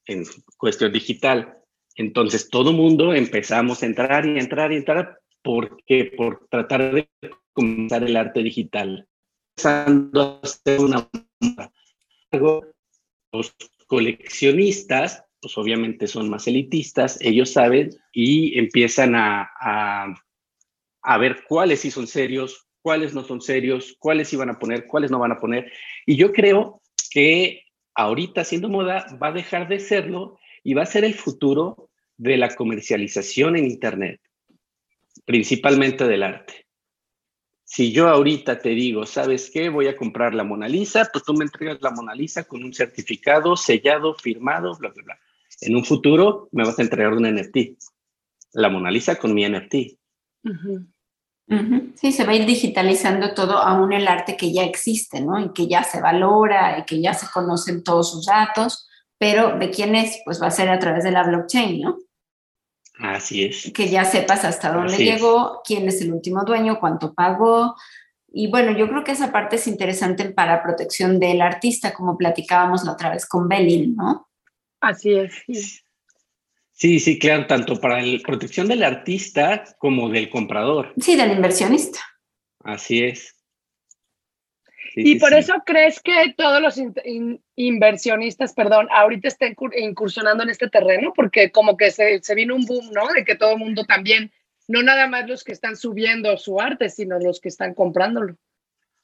en 0.06 0.24
cuestión 0.56 0.92
digital. 0.92 1.58
Entonces 1.94 2.48
todo 2.48 2.72
mundo 2.72 3.14
empezamos 3.14 3.82
a 3.82 3.86
entrar 3.86 4.26
y 4.26 4.38
entrar 4.38 4.72
y 4.72 4.76
entrar 4.76 5.18
porque 5.42 6.12
por 6.16 6.46
tratar 6.48 6.94
de 6.94 7.08
comenzar 7.52 8.02
el 8.04 8.16
arte 8.16 8.42
digital. 8.42 9.06
Empezando 9.56 10.20
a 10.22 10.40
hacer 10.42 10.80
una 10.80 11.08
los 13.32 13.54
coleccionistas 13.86 15.25
pues 15.40 15.56
obviamente 15.58 16.06
son 16.06 16.28
más 16.30 16.46
elitistas, 16.46 17.18
ellos 17.20 17.52
saben 17.52 17.90
y 18.12 18.58
empiezan 18.58 19.14
a, 19.14 19.50
a, 19.60 21.18
ver 21.18 21.44
cuáles 21.48 21.80
sí 21.80 21.90
son 21.90 22.06
serios, 22.06 22.66
cuáles 22.82 23.14
no 23.14 23.22
son 23.22 23.40
serios, 23.40 23.96
cuáles 23.98 24.32
iban 24.32 24.50
a 24.50 24.58
poner, 24.58 24.86
cuáles 24.86 25.10
no 25.10 25.18
van 25.18 25.32
a 25.32 25.38
poner. 25.38 25.70
Y 26.04 26.16
yo 26.16 26.32
creo 26.32 26.82
que 27.10 27.62
ahorita 27.94 28.44
siendo 28.44 28.68
moda 28.68 29.06
va 29.22 29.28
a 29.28 29.32
dejar 29.32 29.68
de 29.68 29.80
serlo 29.80 30.38
y 30.62 30.74
va 30.74 30.82
a 30.82 30.86
ser 30.86 31.04
el 31.04 31.14
futuro 31.14 31.90
de 32.16 32.36
la 32.36 32.54
comercialización 32.54 33.56
en 33.56 33.66
Internet, 33.66 34.20
principalmente 35.24 36.06
del 36.06 36.22
arte. 36.22 36.66
Si 37.68 37.92
yo 37.92 38.08
ahorita 38.08 38.60
te 38.60 38.70
digo, 38.70 39.06
¿sabes 39.06 39.50
qué? 39.52 39.68
Voy 39.68 39.88
a 39.88 39.96
comprar 39.96 40.34
la 40.34 40.44
Mona 40.44 40.68
Lisa, 40.68 41.08
pues 41.12 41.24
tú 41.24 41.34
me 41.34 41.44
entregas 41.44 41.78
la 41.82 41.90
Mona 41.90 42.14
Lisa 42.14 42.44
con 42.44 42.62
un 42.62 42.72
certificado 42.72 43.56
sellado, 43.56 44.14
firmado, 44.14 44.76
bla, 44.78 44.90
bla, 44.90 45.02
bla. 45.02 45.18
En 45.60 45.76
un 45.76 45.84
futuro 45.84 46.48
me 46.52 46.64
vas 46.64 46.78
a 46.78 46.82
entregar 46.82 47.12
un 47.12 47.22
NFT. 47.22 47.56
La 48.52 48.68
Mona 48.68 48.90
Lisa 48.90 49.16
con 49.16 49.34
mi 49.34 49.48
NFT. 49.48 49.74
Sí, 51.94 52.12
se 52.12 52.24
va 52.24 52.32
a 52.32 52.34
ir 52.34 52.46
digitalizando 52.46 53.32
todo, 53.34 53.58
aún 53.58 53.92
el 53.92 54.08
arte 54.08 54.36
que 54.36 54.52
ya 54.52 54.64
existe, 54.64 55.20
¿no? 55.20 55.38
Y 55.38 55.52
que 55.52 55.68
ya 55.68 55.84
se 55.84 56.00
valora 56.00 56.78
y 56.78 56.84
que 56.84 57.00
ya 57.00 57.14
se 57.14 57.26
conocen 57.32 57.84
todos 57.84 58.10
sus 58.10 58.26
datos, 58.26 58.88
pero 59.18 59.56
de 59.58 59.70
quién 59.70 59.94
es, 59.94 60.20
pues 60.24 60.42
va 60.42 60.48
a 60.48 60.50
ser 60.50 60.68
a 60.68 60.78
través 60.78 61.04
de 61.04 61.12
la 61.12 61.22
blockchain, 61.22 61.80
¿no? 61.80 61.98
Así 62.98 63.44
es. 63.44 63.70
Que 63.72 63.88
ya 63.88 64.04
sepas 64.04 64.44
hasta 64.44 64.72
dónde 64.72 64.96
llegó, 64.96 65.60
quién 65.64 65.86
es 65.86 66.00
el 66.00 66.12
último 66.12 66.44
dueño, 66.44 66.80
cuánto 66.80 67.14
pagó. 67.14 67.76
Y 68.28 68.48
bueno, 68.50 68.76
yo 68.76 68.88
creo 68.88 69.04
que 69.04 69.12
esa 69.12 69.32
parte 69.32 69.56
es 69.56 69.66
interesante 69.66 70.30
para 70.30 70.62
protección 70.62 71.20
del 71.20 71.42
artista, 71.42 71.94
como 71.94 72.16
platicábamos 72.16 72.84
la 72.84 72.92
otra 72.92 73.10
vez 73.10 73.26
con 73.26 73.48
Belin, 73.48 73.94
¿no? 73.94 74.28
Así 74.80 75.14
es. 75.14 75.82
Sí. 76.72 77.00
sí, 77.00 77.18
claro, 77.18 77.46
tanto 77.46 77.80
para 77.80 78.02
la 78.02 78.18
protección 78.20 78.68
del 78.68 78.82
artista 78.82 79.64
como 79.78 80.08
del 80.08 80.28
comprador. 80.28 80.92
Sí, 81.00 81.16
del 81.16 81.32
inversionista. 81.32 82.00
Así 82.62 83.04
es. 83.04 83.34
y 84.94 85.18
por 85.18 85.32
eso 85.34 85.54
crees 85.64 86.00
que 86.00 86.34
todos 86.36 86.60
los 86.60 86.80
inversionistas, 87.54 88.52
perdón, 88.54 88.88
ahorita 88.90 89.28
están 89.28 89.54
incursionando 89.78 90.42
en 90.42 90.50
este 90.50 90.68
terreno, 90.68 91.12
porque 91.14 91.50
como 91.50 91.76
que 91.76 91.90
se, 91.90 92.22
se 92.22 92.34
vino 92.34 92.54
un 92.54 92.66
boom, 92.66 92.90
¿no? 92.92 93.06
De 93.12 93.24
que 93.24 93.36
todo 93.36 93.52
el 93.52 93.58
mundo 93.58 93.84
también, 93.84 94.32
no 94.68 94.82
nada 94.82 95.06
más 95.06 95.28
los 95.28 95.44
que 95.44 95.52
están 95.52 95.76
subiendo 95.76 96.36
su 96.36 96.60
arte, 96.60 96.90
sino 96.90 97.18
los 97.18 97.40
que 97.40 97.48
están 97.48 97.74
comprándolo. 97.74 98.36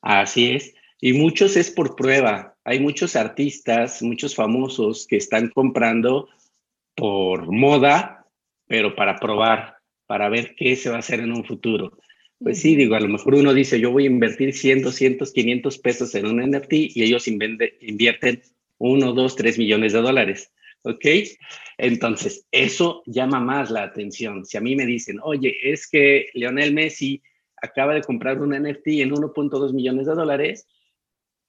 Así 0.00 0.54
es. 0.54 0.74
Y 1.04 1.14
muchos 1.14 1.56
es 1.56 1.68
por 1.68 1.96
prueba. 1.96 2.56
Hay 2.62 2.78
muchos 2.78 3.16
artistas, 3.16 4.04
muchos 4.04 4.36
famosos 4.36 5.04
que 5.08 5.16
están 5.16 5.48
comprando 5.48 6.28
por 6.94 7.50
moda, 7.50 8.28
pero 8.68 8.94
para 8.94 9.16
probar, 9.16 9.78
para 10.06 10.28
ver 10.28 10.54
qué 10.54 10.76
se 10.76 10.90
va 10.90 10.96
a 10.96 11.00
hacer 11.00 11.18
en 11.18 11.32
un 11.32 11.44
futuro. 11.44 11.98
Pues 12.38 12.60
sí, 12.60 12.76
digo, 12.76 12.94
a 12.94 13.00
lo 13.00 13.08
mejor 13.08 13.34
uno 13.34 13.52
dice, 13.52 13.80
yo 13.80 13.90
voy 13.90 14.04
a 14.04 14.10
invertir 14.10 14.54
100, 14.54 14.82
200, 14.82 15.32
500 15.32 15.78
pesos 15.78 16.14
en 16.14 16.26
un 16.26 16.40
NFT 16.40 16.72
y 16.94 17.02
ellos 17.02 17.26
invierten 17.26 18.40
1, 18.78 19.12
2, 19.12 19.36
3 19.36 19.58
millones 19.58 19.94
de 19.94 20.02
dólares. 20.02 20.52
¿Ok? 20.82 21.04
Entonces, 21.78 22.46
eso 22.52 23.02
llama 23.06 23.40
más 23.40 23.72
la 23.72 23.82
atención. 23.82 24.46
Si 24.46 24.56
a 24.56 24.60
mí 24.60 24.76
me 24.76 24.86
dicen, 24.86 25.18
oye, 25.20 25.52
es 25.64 25.88
que 25.88 26.28
Leonel 26.34 26.72
Messi 26.72 27.20
acaba 27.56 27.92
de 27.92 28.02
comprar 28.02 28.40
un 28.40 28.50
NFT 28.50 28.86
en 29.00 29.10
1.2 29.10 29.72
millones 29.72 30.06
de 30.06 30.14
dólares, 30.14 30.68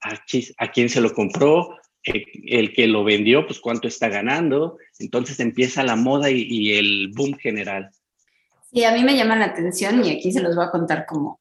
a, 0.04 0.72
quién 0.72 0.90
se 0.90 1.02
lo 1.02 1.14
compró, 1.14 1.78
el, 2.04 2.74
que 2.74 2.88
lo 2.88 3.04
vendió, 3.04 3.46
pues 3.46 3.60
cuánto 3.60 3.88
está 3.88 4.10
ganando. 4.10 4.78
Entonces 5.00 5.40
empieza 5.40 5.84
la 5.84 5.96
moda 5.96 6.30
y, 6.30 6.74
el 6.74 7.12
boom 7.16 7.36
general. 7.38 7.90
Sí, 8.72 8.84
a 8.84 8.92
mí 8.92 9.04
me 9.04 9.16
llama 9.16 9.36
la 9.36 9.46
atención 9.46 10.04
y 10.04 10.12
aquí 10.12 10.32
se 10.32 10.42
los 10.42 10.56
voy 10.56 10.66
a 10.66 10.72
contar 10.72 11.06
como, 11.06 11.40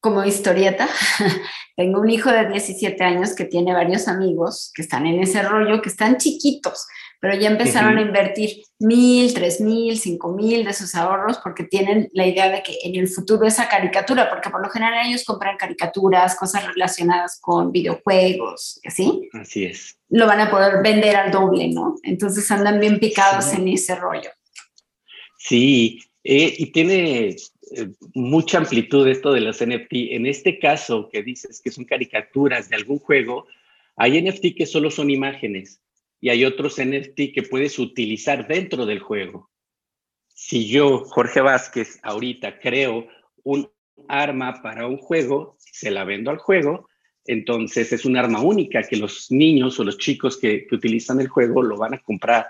como 0.00 0.24
historieta. 0.24 0.88
Tengo 1.76 2.00
un 2.00 2.08
hijo 2.08 2.30
de 2.30 2.48
17 2.48 3.02
años 3.04 3.34
que 3.34 3.44
tiene 3.44 3.74
varios 3.74 4.08
amigos 4.08 4.70
que 4.74 4.82
están 4.82 5.06
en 5.06 5.20
ese 5.20 5.42
rollo, 5.42 5.82
que 5.82 5.90
están 5.90 6.16
chiquitos, 6.16 6.86
pero 7.20 7.36
ya 7.36 7.50
empezaron 7.50 7.98
a 7.98 8.00
invertir 8.00 8.62
mil, 8.78 9.34
tres 9.34 9.60
mil, 9.60 9.98
cinco 9.98 10.32
mil 10.32 10.64
de 10.64 10.72
sus 10.72 10.94
ahorros 10.94 11.38
porque 11.42 11.64
tienen 11.64 12.08
la 12.12 12.26
idea 12.26 12.48
de 12.48 12.62
que 12.62 12.78
en 12.82 12.94
el 12.94 13.08
futuro 13.08 13.46
esa 13.46 13.68
caricatura, 13.68 14.30
porque 14.30 14.48
por 14.48 14.62
lo 14.62 14.70
general 14.70 15.06
ellos 15.06 15.24
compran 15.24 15.58
caricaturas, 15.58 16.36
cosas 16.36 16.66
relacionadas 16.66 17.38
con 17.40 17.72
videojuegos, 17.72 18.80
así. 18.86 19.28
Así 19.32 19.64
es. 19.64 19.98
Lo 20.08 20.26
van 20.26 20.40
a 20.40 20.50
poder 20.50 20.82
vender 20.82 21.16
al 21.16 21.30
doble, 21.30 21.68
¿no? 21.68 21.96
Entonces 22.02 22.50
andan 22.50 22.80
bien 22.80 22.98
picados 22.98 23.52
en 23.52 23.68
ese 23.68 23.96
rollo. 23.96 24.30
Sí, 25.38 26.00
eh, 26.24 26.54
y 26.58 26.72
tiene 26.72 27.36
eh, 27.72 27.88
mucha 28.14 28.58
amplitud 28.58 29.06
esto 29.08 29.32
de 29.32 29.40
los 29.40 29.64
NFT. 29.64 30.12
En 30.12 30.26
este 30.26 30.58
caso 30.58 31.08
que 31.10 31.22
dices 31.22 31.60
que 31.62 31.70
son 31.70 31.84
caricaturas 31.84 32.68
de 32.68 32.76
algún 32.76 32.98
juego, 32.98 33.46
hay 33.96 34.20
NFT 34.22 34.56
que 34.56 34.66
solo 34.66 34.90
son 34.90 35.10
imágenes 35.10 35.80
y 36.20 36.28
hay 36.28 36.44
otros 36.44 36.78
NFT 36.78 37.32
que 37.34 37.46
puedes 37.48 37.78
utilizar 37.78 38.46
dentro 38.46 38.86
del 38.86 39.00
juego. 39.00 39.50
Si 40.28 40.68
yo, 40.68 41.04
Jorge 41.04 41.40
Vázquez, 41.40 41.98
ahorita 42.02 42.58
creo 42.58 43.06
un 43.42 43.70
arma 44.08 44.60
para 44.62 44.86
un 44.86 44.98
juego, 44.98 45.56
se 45.58 45.90
la 45.90 46.04
vendo 46.04 46.30
al 46.30 46.38
juego, 46.38 46.88
entonces 47.24 47.92
es 47.92 48.04
un 48.04 48.16
arma 48.16 48.40
única 48.40 48.82
que 48.82 48.96
los 48.96 49.30
niños 49.30 49.80
o 49.80 49.84
los 49.84 49.98
chicos 49.98 50.36
que, 50.36 50.66
utilizan 50.70 51.20
el 51.20 51.28
juego 51.28 51.62
lo 51.62 51.76
van 51.76 51.94
a 51.94 52.02
comprar 52.02 52.46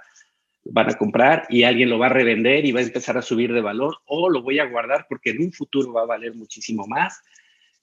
van 0.70 0.90
a 0.90 0.98
comprar 0.98 1.46
y 1.48 1.64
alguien 1.64 1.90
lo 1.90 1.98
va 1.98 2.06
a 2.06 2.10
revender 2.10 2.64
y 2.64 2.72
va 2.72 2.80
a 2.80 2.84
empezar 2.84 3.16
a 3.16 3.22
subir 3.22 3.52
de 3.52 3.60
valor 3.60 3.98
o 4.06 4.30
lo 4.30 4.42
voy 4.42 4.58
a 4.58 4.66
guardar 4.66 5.06
porque 5.08 5.30
en 5.30 5.42
un 5.42 5.52
futuro 5.52 5.92
va 5.92 6.02
a 6.02 6.06
valer 6.06 6.34
muchísimo 6.34 6.86
más. 6.86 7.22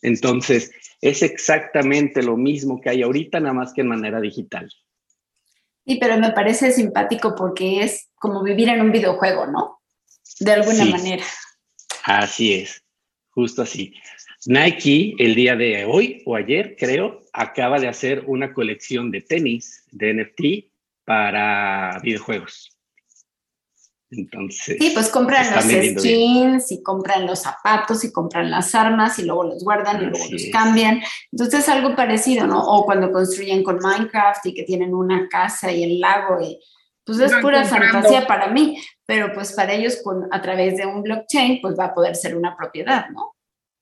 Entonces, 0.02 0.72
es 1.02 1.24
exactamente 1.24 2.22
lo 2.22 2.36
mismo 2.36 2.82
que 2.82 2.90
hay 2.90 3.04
ahorita, 3.04 3.40
nada 3.40 3.54
más 3.54 3.74
que 3.74 3.82
en 3.82 3.88
manera 3.88 4.20
digital. 4.20 4.70
Sí, 5.86 5.98
pero 6.00 6.18
me 6.18 6.32
parece 6.32 6.72
simpático 6.72 7.36
porque 7.36 7.84
es 7.84 8.10
como 8.16 8.44
vivir 8.44 8.70
en 8.70 8.82
un 8.82 8.92
videojuego, 8.92 9.48
¿no? 9.48 9.80
De 10.40 10.52
alguna 10.52 10.86
manera. 10.86 11.24
Así 12.04 12.54
es, 12.54 12.84
justo 13.30 13.62
así. 13.62 13.94
Nike 14.46 15.16
el 15.20 15.36
día 15.36 15.56
de 15.56 15.86
hoy 15.86 16.22
o 16.26 16.36
ayer, 16.36 16.76
creo, 16.78 17.22
acaba 17.32 17.80
de 17.80 17.88
hacer 17.88 18.24
una 18.28 18.54
colección 18.54 19.10
de 19.10 19.22
tenis 19.22 19.86
de 19.92 20.14
NFT 20.14 20.74
para 21.06 22.00
videojuegos. 22.04 22.73
Entonces. 24.18 24.78
Sí, 24.80 24.92
pues 24.94 25.10
compran 25.10 25.46
los 25.56 25.64
skins 25.64 26.72
y 26.72 26.84
compran 26.84 27.26
los 27.26 27.42
zapatos 27.42 28.04
y 28.04 28.12
compran 28.12 28.50
las 28.52 28.74
armas 28.76 29.20
y 29.20 29.24
luego 29.24 29.44
los 29.46 29.64
guardan 29.64 30.02
y 30.02 30.06
luego 30.06 30.26
los 30.30 30.46
cambian. 30.52 31.02
Entonces 31.32 31.62
es 31.62 31.70
algo 31.70 31.96
parecido, 31.96 32.48
¿no? 32.48 32.62
O 32.62 32.86
cuando 32.86 33.12
construyen 33.12 33.64
con 33.64 33.80
Minecraft 33.80 34.46
y 34.46 34.54
que 34.54 34.64
tienen 34.64 34.94
una 34.94 35.28
casa 35.30 35.72
y 35.72 35.84
el 35.84 36.00
lago 36.00 36.42
y 36.42 36.60
pues 37.06 37.20
es 37.20 37.34
pura 37.42 37.66
fantasía 37.66 38.26
para 38.26 38.48
mí, 38.48 38.78
pero 39.06 39.34
pues 39.34 39.52
para 39.52 39.74
ellos 39.74 40.00
con, 40.04 40.28
a 40.32 40.42
través 40.42 40.78
de 40.78 40.86
un 40.86 41.04
blockchain 41.04 41.60
pues 41.62 41.78
va 41.78 41.86
a 41.86 41.94
poder 41.94 42.16
ser 42.16 42.38
una 42.38 42.56
propiedad, 42.56 43.10
¿no? 43.10 43.36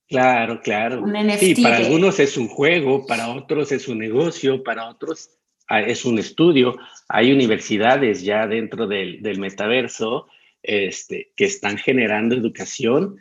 Claro, 0.08 0.60
claro. 0.62 1.02
Un 1.02 1.13
NFT 1.13 1.39
sí, 1.39 1.63
para 1.63 1.78
algunos 1.78 2.20
es 2.20 2.36
un 2.36 2.50
juego, 2.50 3.06
para 3.06 3.30
otros 3.30 3.72
es 3.72 3.88
un 3.88 4.00
negocio, 4.00 4.62
para 4.63 4.89
otros 4.89 5.30
es 5.80 6.06
un 6.06 6.20
estudio. 6.20 6.78
Hay 7.08 7.32
universidades 7.32 8.22
ya 8.22 8.48
dentro 8.48 8.88
del, 8.88 9.22
del 9.22 9.40
metaverso 9.40 10.28
este, 10.62 11.32
que 11.36 11.46
están 11.46 11.78
generando 11.78 12.36
educación 12.36 13.18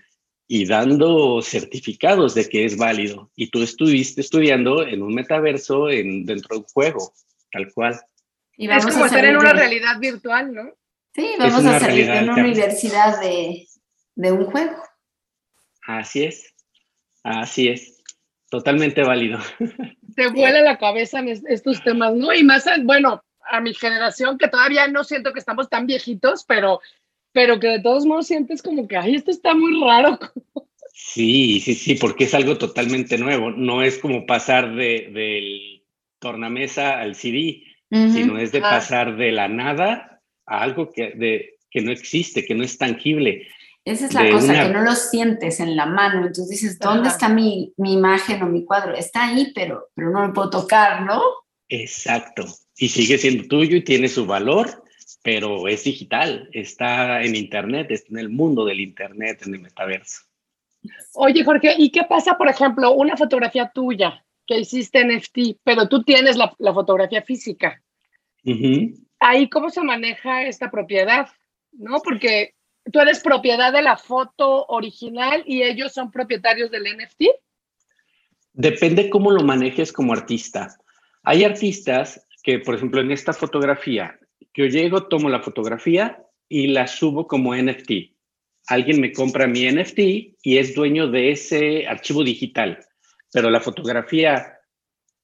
y 0.47 0.67
dando 0.67 1.41
certificados 1.43 2.35
de 2.35 2.49
que 2.49 2.65
es 2.65 2.77
válido. 2.77 3.31
Y 3.37 3.51
tú 3.51 3.63
estuviste 3.63 4.21
estudiando 4.21 4.85
en 4.85 5.03
un 5.03 5.15
metaverso 5.15 5.89
en, 5.89 6.25
dentro 6.25 6.57
de 6.57 6.63
un 6.63 6.67
juego, 6.67 7.15
tal 7.53 7.73
cual. 7.73 8.01
Y 8.57 8.67
vamos 8.67 8.87
es 8.87 8.93
como 8.93 9.07
estar 9.07 9.25
en 9.25 9.37
una 9.37 9.53
realidad 9.53 10.01
virtual, 10.01 10.53
¿no? 10.53 10.75
Sí, 11.15 11.35
vamos 11.39 11.65
a 11.65 11.79
salir 11.81 12.11
de 12.11 12.25
una 12.25 12.35
universidad 12.35 13.21
de, 13.21 13.67
de 14.17 14.33
un 14.33 14.45
juego. 14.47 14.77
Así 15.87 16.25
es, 16.25 16.55
así 17.23 17.69
es, 17.69 18.03
totalmente 18.51 19.03
válido. 19.03 19.39
Te 20.15 20.29
vuela 20.29 20.63
la 20.63 20.79
cabeza 20.79 21.21
en 21.21 21.29
estos 21.29 21.83
temas, 21.83 22.15
¿no? 22.15 22.33
Y 22.33 22.43
más, 22.45 22.65
bueno, 22.83 23.23
a 23.51 23.61
mi 23.61 23.75
generación, 23.75 24.39
que 24.39 24.49
todavía 24.49 24.89
no 24.89 25.05
siento 25.05 25.33
que 25.33 25.41
estamos 25.41 25.69
tan 25.69 25.87
viejitos, 25.87 26.45
pero, 26.45 26.81
pero 27.33 27.59
que 27.59 27.69
de 27.69 27.81
todos 27.81 28.07
modos 28.07 28.27
sientes 28.27 28.63
como 28.63 28.87
que, 28.87 28.97
ay, 28.97 29.17
esto 29.17 29.31
está 29.31 29.55
muy 29.55 29.81
raro. 29.83 30.19
Sí, 30.93 31.61
sí, 31.61 31.75
sí, 31.75 31.95
porque 31.95 32.25
es 32.25 32.35
algo 32.35 32.59
totalmente 32.59 33.17
nuevo. 33.19 33.51
No 33.51 33.83
es 33.83 33.99
como 33.99 34.27
pasar 34.27 34.75
de, 34.75 35.11
del 35.13 35.83
tornamesa 36.19 37.01
al 37.01 37.15
CD 37.15 37.65
sino 37.91 38.39
es 38.39 38.53
de 38.53 38.59
ah. 38.59 38.63
pasar 38.63 39.17
de 39.17 39.33
la 39.33 39.49
nada 39.49 40.23
a 40.47 40.63
algo 40.63 40.93
que, 40.93 41.11
de, 41.11 41.59
que 41.71 41.81
no 41.81 41.91
existe, 41.91 42.45
que 42.45 42.55
no 42.55 42.63
es 42.63 42.79
tangible. 42.79 43.49
Esa 43.85 44.07
es 44.07 44.15
la 44.15 44.31
cosa, 44.31 44.53
que 44.53 44.73
no 44.73 44.83
lo 44.83 44.95
sientes 44.95 45.59
en 45.61 45.75
la 45.75 45.87
mano. 45.87 46.27
Entonces 46.27 46.49
dices, 46.49 46.79
¿dónde 46.79 47.09
está 47.09 47.29
mi, 47.29 47.73
mi, 47.77 47.95
imagen 47.95 48.43
o 48.43 48.47
mi 48.47 48.65
cuadro? 48.65 48.95
Está 48.95 49.29
ahí, 49.29 49.53
pero, 49.55 49.89
pero 49.95 50.11
no 50.11 50.27
lo 50.27 50.33
puedo 50.33 50.51
tocar, 50.51 51.03
¿no? 51.03 51.23
Exacto. 51.69 52.45
Y 52.77 52.89
sigue 52.89 53.17
siendo 53.17 53.49
tuyo 53.49 53.77
y 53.77 53.85
tiene 53.85 54.09
su 54.09 54.27
valor, 54.27 54.85
pero 55.23 55.67
es 55.67 55.85
digital, 55.85 56.49
está 56.53 57.23
en 57.23 57.35
Internet, 57.37 57.91
está 57.91 58.09
en 58.11 58.19
el 58.19 58.29
mundo 58.29 58.65
del 58.65 58.81
Internet, 58.81 59.43
en 59.47 59.55
el 59.55 59.61
metaverso. 59.61 60.23
Oye, 61.15 61.45
Jorge, 61.45 61.75
¿y 61.79 61.91
qué 61.91 62.05
pasa, 62.05 62.37
por 62.37 62.49
ejemplo, 62.49 62.93
una 62.93 63.17
fotografía 63.17 63.71
tuya 63.75 64.25
que 64.51 64.59
hiciste 64.59 65.05
NFT, 65.05 65.61
pero 65.63 65.89
tú 65.89 66.03
tienes 66.03 66.37
la, 66.37 66.53
fotografía 66.75 67.23
física. 67.23 67.81
Ahí, 69.21 69.49
¿cómo 69.49 69.71
se 69.71 69.81
maneja 69.81 70.43
esta 70.43 70.73
propiedad? 70.73 71.29
¿No? 71.71 72.01
Porque 72.01 72.55
tú 72.91 73.01
eres 73.01 73.21
propiedad 73.21 73.73
de 73.73 73.83
la 73.83 73.97
foto 73.97 74.67
original 74.67 75.43
y 75.47 75.63
ellos 75.63 75.93
son 75.93 76.11
propietarios 76.11 76.71
del 76.71 76.85
NFT. 76.85 77.25
Depende 78.53 79.11
cómo 79.11 79.31
lo 79.31 79.43
manejes 79.43 79.93
como 79.93 80.13
artista. 80.13 80.77
Hay 81.23 81.45
artistas 81.45 82.27
que, 82.43 82.59
por 82.59 82.75
ejemplo, 82.75 83.01
en 83.01 83.11
esta 83.11 83.33
fotografía, 83.33 84.19
yo 84.55 84.67
llego, 84.67 85.07
tomo 85.09 85.29
la 85.29 85.41
fotografía 85.41 86.23
y 86.49 86.69
la 86.69 86.87
subo 86.87 87.27
como 87.27 87.55
NFT. 87.55 87.91
Alguien 88.67 89.01
me 89.01 89.13
compra 89.13 89.47
mi 89.47 89.71
NFT 89.71 89.99
y 90.43 90.59
es 90.59 90.75
dueño 90.75 91.09
de 91.09 91.31
ese 91.31 91.87
archivo 91.87 92.25
digital 92.25 92.79
pero 93.33 93.51
la 93.51 93.61
fotografía 93.61 94.59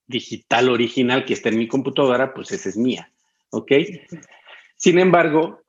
digital 0.07 0.69
original 0.69 1.25
que 1.25 1.35
está 1.35 1.49
en 1.49 1.59
mi 1.59 1.69
computadora, 1.69 2.33
pues 2.33 2.53
esa 2.53 2.69
es 2.69 2.77
mía, 2.77 3.11
¿ok? 3.51 3.73
Sin 4.77 4.99
embargo, 4.99 5.63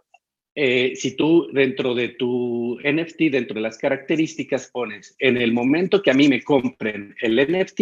eh, 0.60 0.96
si 0.96 1.15
tú 1.15 1.50
dentro 1.54 1.93
de 1.93 2.10
tu 2.10 2.80
NFT, 2.84 3.30
dentro 3.30 3.54
de 3.54 3.62
las 3.62 3.78
características, 3.78 4.72
pones, 4.74 5.15
en 5.20 5.38
el 5.38 5.54
momento 5.54 6.02
que 6.02 6.10
a 6.10 6.15
mí 6.15 6.28
me 6.28 6.41
compren 6.41 7.13
el 7.22 7.36
NFT, 7.36 7.80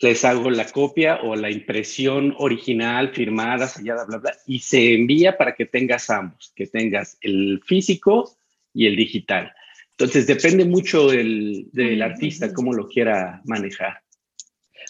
les 0.00 0.24
hago 0.24 0.50
la 0.50 0.66
copia 0.66 1.20
o 1.22 1.36
la 1.36 1.48
impresión 1.48 2.34
original, 2.38 3.10
firmada, 3.14 3.68
sellada, 3.68 4.04
bla, 4.04 4.18
bla, 4.18 4.36
y 4.48 4.58
se 4.58 4.94
envía 4.94 5.38
para 5.38 5.54
que 5.54 5.66
tengas 5.66 6.10
ambos, 6.10 6.52
que 6.56 6.66
tengas 6.66 7.16
el 7.20 7.62
físico 7.64 8.36
y 8.74 8.88
el 8.88 8.96
digital. 8.96 9.52
Entonces 9.90 10.26
depende 10.26 10.64
mucho 10.64 11.06
del, 11.06 11.68
del 11.70 12.02
artista, 12.02 12.52
cómo 12.52 12.74
lo 12.74 12.88
quiera 12.88 13.42
manejar. 13.44 14.02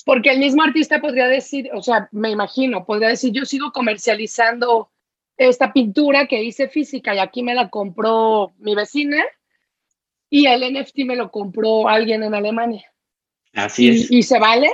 Porque 0.07 0.31
el 0.31 0.39
mismo 0.39 0.63
artista 0.63 0.99
podría 0.99 1.29
decir, 1.29 1.69
o 1.75 1.83
sea, 1.83 2.09
me 2.11 2.31
imagino, 2.31 2.87
podría 2.87 3.09
decir, 3.09 3.33
yo 3.35 3.45
sigo 3.45 3.71
comercializando 3.71 4.91
esta 5.39 5.73
pintura 5.73 6.27
que 6.27 6.43
hice 6.43 6.69
física 6.69 7.15
y 7.15 7.19
aquí 7.19 7.43
me 7.43 7.55
la 7.55 7.71
compró 7.71 8.53
mi 8.59 8.75
vecina 8.75 9.25
y 10.29 10.47
el 10.47 10.75
NFT 10.75 10.99
me 11.07 11.17
lo 11.17 11.31
compró 11.31 11.89
alguien 11.89 12.23
en 12.23 12.35
Alemania. 12.35 12.85
Así 13.55 13.89
es. 13.89 14.11
¿Y 14.11 14.23
se 14.23 14.39
vale? 14.39 14.69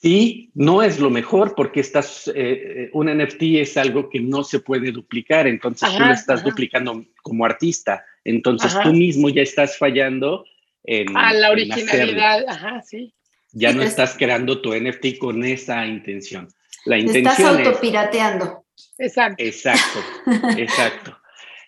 Sí, 0.00 0.50
no 0.54 0.82
es 0.82 0.98
lo 0.98 1.10
mejor 1.10 1.54
porque 1.54 1.80
estás, 1.80 2.26
eh, 2.28 2.32
eh, 2.34 2.90
un 2.94 3.06
NFT 3.14 3.42
es 3.60 3.76
algo 3.76 4.08
que 4.08 4.18
no 4.18 4.42
se 4.42 4.60
puede 4.60 4.92
duplicar, 4.92 5.46
entonces 5.46 5.90
tú 5.94 6.02
lo 6.02 6.12
estás 6.12 6.42
duplicando 6.42 7.04
como 7.22 7.44
artista, 7.44 8.02
entonces 8.24 8.74
tú 8.82 8.94
mismo 8.94 9.28
ya 9.28 9.42
estás 9.42 9.76
fallando 9.76 10.46
en... 10.84 11.14
A 11.14 11.34
la 11.34 11.50
originalidad, 11.50 12.44
ajá, 12.48 12.80
sí. 12.80 13.12
Ya 13.52 13.74
no 13.74 13.82
estás 13.82 14.16
creando 14.16 14.62
tu 14.62 14.72
NFT 14.74 15.18
con 15.18 15.44
esa 15.44 15.84
intención. 15.84 16.48
La 16.86 16.98
intención 16.98 17.26
estás 17.26 17.66
autopirateando. 17.66 18.64
Exacto. 19.00 19.42
Exacto, 19.42 19.98
exacto. 20.56 21.16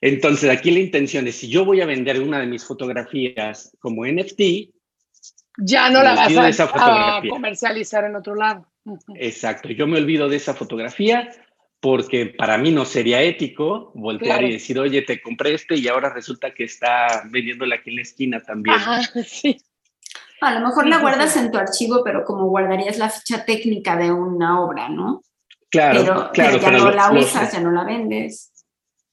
Entonces 0.00 0.50
aquí 0.50 0.70
la 0.70 0.80
intención 0.80 1.26
es, 1.26 1.36
si 1.36 1.48
yo 1.48 1.64
voy 1.64 1.80
a 1.80 1.86
vender 1.86 2.20
una 2.20 2.38
de 2.40 2.46
mis 2.46 2.64
fotografías 2.64 3.76
como 3.80 4.04
NFT, 4.04 4.40
ya 5.58 5.90
no 5.90 6.02
la 6.02 6.14
vas 6.14 6.60
a, 6.60 7.22
comercializar 7.28 8.04
en 8.04 8.16
otro 8.16 8.34
lado. 8.34 8.66
Exacto, 9.14 9.68
yo 9.68 9.86
me 9.86 9.98
olvido 9.98 10.28
de 10.28 10.36
esa 10.36 10.54
fotografía 10.54 11.30
porque 11.80 12.26
para 12.26 12.58
mí 12.58 12.70
no 12.70 12.84
sería 12.84 13.22
ético 13.22 13.90
voltear 13.94 14.44
y 14.44 14.52
decir, 14.52 14.78
oye, 14.78 15.02
te 15.02 15.20
compré 15.20 15.54
este 15.54 15.76
y 15.76 15.88
ahora 15.88 16.12
resulta 16.12 16.52
que 16.52 16.64
está 16.64 17.24
vendiéndola 17.30 17.76
aquí 17.76 17.90
en 17.90 17.96
la 17.96 18.02
esquina 18.02 18.40
también. 18.40 18.76
Ajá, 18.76 19.00
sí. 19.26 19.56
A 20.40 20.54
lo 20.54 20.66
mejor 20.66 20.88
la 20.88 20.98
guardas 20.98 21.36
en 21.36 21.50
tu 21.52 21.58
archivo, 21.58 22.02
pero 22.04 22.24
como 22.24 22.48
guardarías 22.48 22.98
la 22.98 23.08
ficha 23.08 23.44
técnica 23.44 23.96
de 23.96 24.10
una 24.10 24.60
obra, 24.60 24.88
¿no? 24.88 25.22
Claro, 25.72 26.30
claro. 26.32 26.58
Pero 26.60 26.60
ya 26.60 26.70
no 26.70 26.90
la 26.90 27.10
usas, 27.12 27.52
ya 27.52 27.60
no 27.60 27.72
la 27.72 27.84
vendes. 27.84 28.52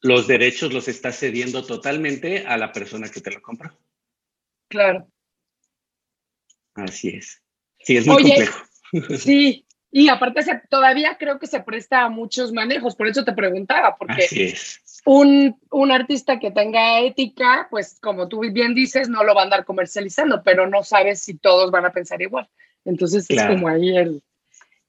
Los 0.02 0.28
derechos 0.28 0.74
los 0.74 0.90
estás 0.90 1.18
cediendo 1.18 1.66
totalmente 1.66 2.46
a 2.46 2.58
la 2.58 2.72
persona 2.74 3.10
que 3.10 3.22
te 3.22 3.32
lo 3.32 3.42
compró. 3.42 3.78
Claro. 4.68 5.08
Así 6.76 7.10
es. 7.10 7.42
Sí, 7.80 7.98
es 7.98 8.06
muy 8.06 8.24
complejo. 8.24 8.66
Sí, 9.20 9.68
y 9.92 10.10
aparte 10.10 10.42
todavía 10.68 11.16
creo 11.20 11.38
que 11.38 11.46
se 11.46 11.60
presta 11.60 12.06
a 12.06 12.10
muchos 12.10 12.52
manejos, 12.52 12.96
por 12.96 13.08
eso 13.08 13.24
te 13.24 13.34
preguntaba, 13.34 13.96
porque 13.98 14.56
Un, 15.06 15.56
un, 15.70 15.92
artista 15.92 16.40
que 16.40 16.50
tenga 16.50 17.00
ética, 17.02 17.68
pues 17.70 18.00
como 18.02 18.28
tú 18.28 18.40
bien 18.52 18.74
dices, 18.74 19.08
no 19.08 19.24
lo 19.24 19.36
va 19.36 19.42
a 19.42 19.44
andar 19.44 19.64
comercializando, 19.64 20.42
pero 20.44 20.68
no 20.68 20.84
sabes 20.84 21.22
si 21.22 21.38
todos 21.38 21.70
van 21.70 21.86
a 21.86 21.92
pensar 21.92 22.20
igual. 22.20 22.50
Entonces 22.84 23.28
es 23.30 23.46
como 23.46 23.68
ahí 23.68 23.96
el... 23.96 24.24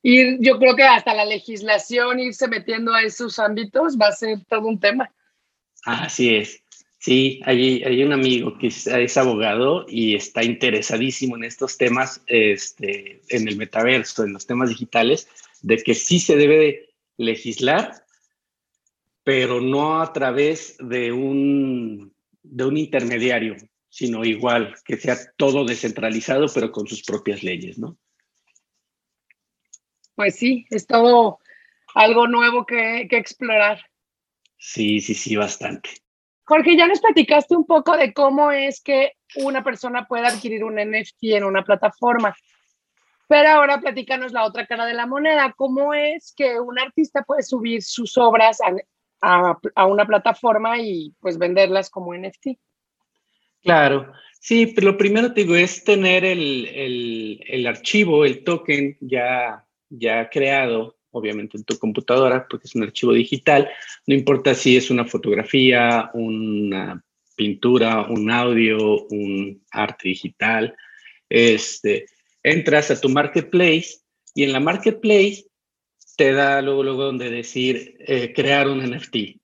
Ir, 0.03 0.39
yo 0.41 0.59
creo 0.59 0.75
que 0.77 0.85
hasta 0.85 1.15
la 1.15 1.25
legislación, 1.25 2.21
irse 2.21 2.49
metiendo 2.49 2.95
a 2.95 3.03
esos 3.03 3.39
ámbitos, 3.39 3.99
va 3.99 4.09
a 4.09 4.13
ser 4.13 4.45
todo 4.49 4.67
un 4.67 4.81
tema. 4.81 5.13
Así 5.85 6.35
es. 6.35 6.63
Sí, 6.99 7.41
hay, 7.45 7.83
hay 7.83 8.03
un 8.03 8.13
amigo 8.13 8.59
que 8.59 8.67
es, 8.67 9.17
abogado 9.17 9.87
y 9.89 10.15
está 10.15 10.45
interesadísimo 10.45 11.35
en 11.37 11.45
estos 11.45 11.79
temas, 11.79 12.23
este, 12.27 13.23
en 13.31 13.49
el 13.49 13.57
metaverso, 13.57 14.23
en 14.23 14.35
los 14.35 14.47
temas 14.47 14.69
digitales, 14.69 15.27
de 15.63 15.79
que 15.79 15.95
sí 15.95 16.21
se 16.21 16.37
debe 16.37 16.91
legislar, 17.17 18.05
pero 19.25 19.63
no 19.63 20.03
a 20.03 20.13
través 20.13 20.77
de 20.79 21.11
un, 21.11 22.13
de 22.43 22.65
un 22.65 22.77
intermediario, 22.77 23.57
sino 23.89 24.23
igual, 24.23 24.75
que 24.85 24.99
sea 24.99 25.17
todo 25.39 25.65
descentralizado, 25.65 26.49
pero 26.53 26.71
con 26.71 26.87
sus 26.87 27.03
propias 27.03 27.43
leyes, 27.43 27.79
¿no? 27.79 27.97
Pues 30.15 30.37
sí, 30.37 30.67
es 30.71 30.87
todo 30.87 31.39
algo 31.95 32.27
nuevo 32.27 32.67
que, 32.67 33.07
que 33.09 33.17
explorar. 33.17 33.81
Sí, 34.59 35.01
sí, 35.01 35.15
sí, 35.15 35.37
bastante. 35.37 35.91
Jorge, 36.45 36.77
ya 36.77 36.89
nos 36.89 37.01
platicaste 37.01 37.57
un 37.57 37.65
poco 37.65 37.97
de 37.97 38.13
cómo 38.13 38.51
es 38.51 38.81
que 38.81 39.13
una 39.37 39.63
persona 39.63 40.07
puede 40.07 40.27
adquirir 40.27 40.65
un 40.65 40.75
NFT 40.75 41.23
en 41.23 41.45
una 41.45 41.63
plataforma, 41.63 42.35
Pero 43.29 43.51
ahora 43.51 43.81
platícanos 43.81 44.33
la 44.33 44.45
otra 44.45 44.67
cara 44.67 44.85
de 44.85 44.95
la 44.95 45.07
moneda. 45.07 45.55
¿Cómo 45.57 45.95
es 45.95 46.35
que 46.37 46.59
un 46.59 46.79
artista 46.81 47.23
puede 47.23 47.45
subir 47.45 47.85
sus 47.85 48.19
obras 48.19 48.59
a, 49.21 49.57
a, 49.77 49.87
una 49.87 50.05
plataforma 50.05 50.79
y 50.79 51.15
pues 51.21 51.39
venderlas 51.39 51.89
como 51.89 52.15
NFT? 52.15 52.59
Claro, 53.63 54.13
sí, 54.41 54.67
pero 54.67 54.89
lo 54.89 54.99
primero 54.99 55.33
te 55.33 55.43
digo 55.43 55.55
es 55.55 55.85
tener 55.85 56.25
el, 56.25 56.67
el, 56.67 57.45
el 57.47 57.67
archivo, 57.69 58.25
el 58.25 58.43
token 58.43 58.99
ya, 59.01 59.65
ya 59.91 60.31
creado 60.31 60.97
obviamente 61.13 61.57
en 61.57 61.65
tu 61.65 61.79
computadora, 61.79 62.47
porque 62.49 62.67
es 62.67 62.75
un 62.75 62.85
archivo 62.85 63.13
digital, 63.13 63.69
no 64.07 64.15
importa 64.15 64.55
si 64.55 64.77
es 64.77 64.91
una 64.91 65.05
fotografía, 65.05 66.11
una 66.15 67.03
pintura, 67.37 68.07
un 68.09 68.31
audio, 68.31 69.07
un 69.07 69.63
arte 69.71 70.09
digital, 70.09 70.77
este, 71.29 72.07
entras 72.43 72.91
a 72.91 73.01
tu 73.01 73.09
marketplace 73.09 74.01
y 74.35 74.45
en 74.45 74.53
la 74.53 74.61
marketplace 74.61 75.47
te 76.17 76.33
da 76.33 76.61
luego, 76.61 76.83
luego 76.83 77.05
donde 77.05 77.31
decir 77.31 77.97
eh, 78.01 78.33
crear 78.35 78.69
un 78.69 78.79
NFT. 78.79 79.41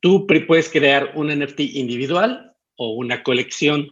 Tú 0.00 0.26
puedes 0.46 0.70
crear 0.70 1.12
un 1.16 1.28
NFT 1.28 1.60
individual 1.60 2.54
o 2.76 2.92
una 2.92 3.24
colección 3.24 3.90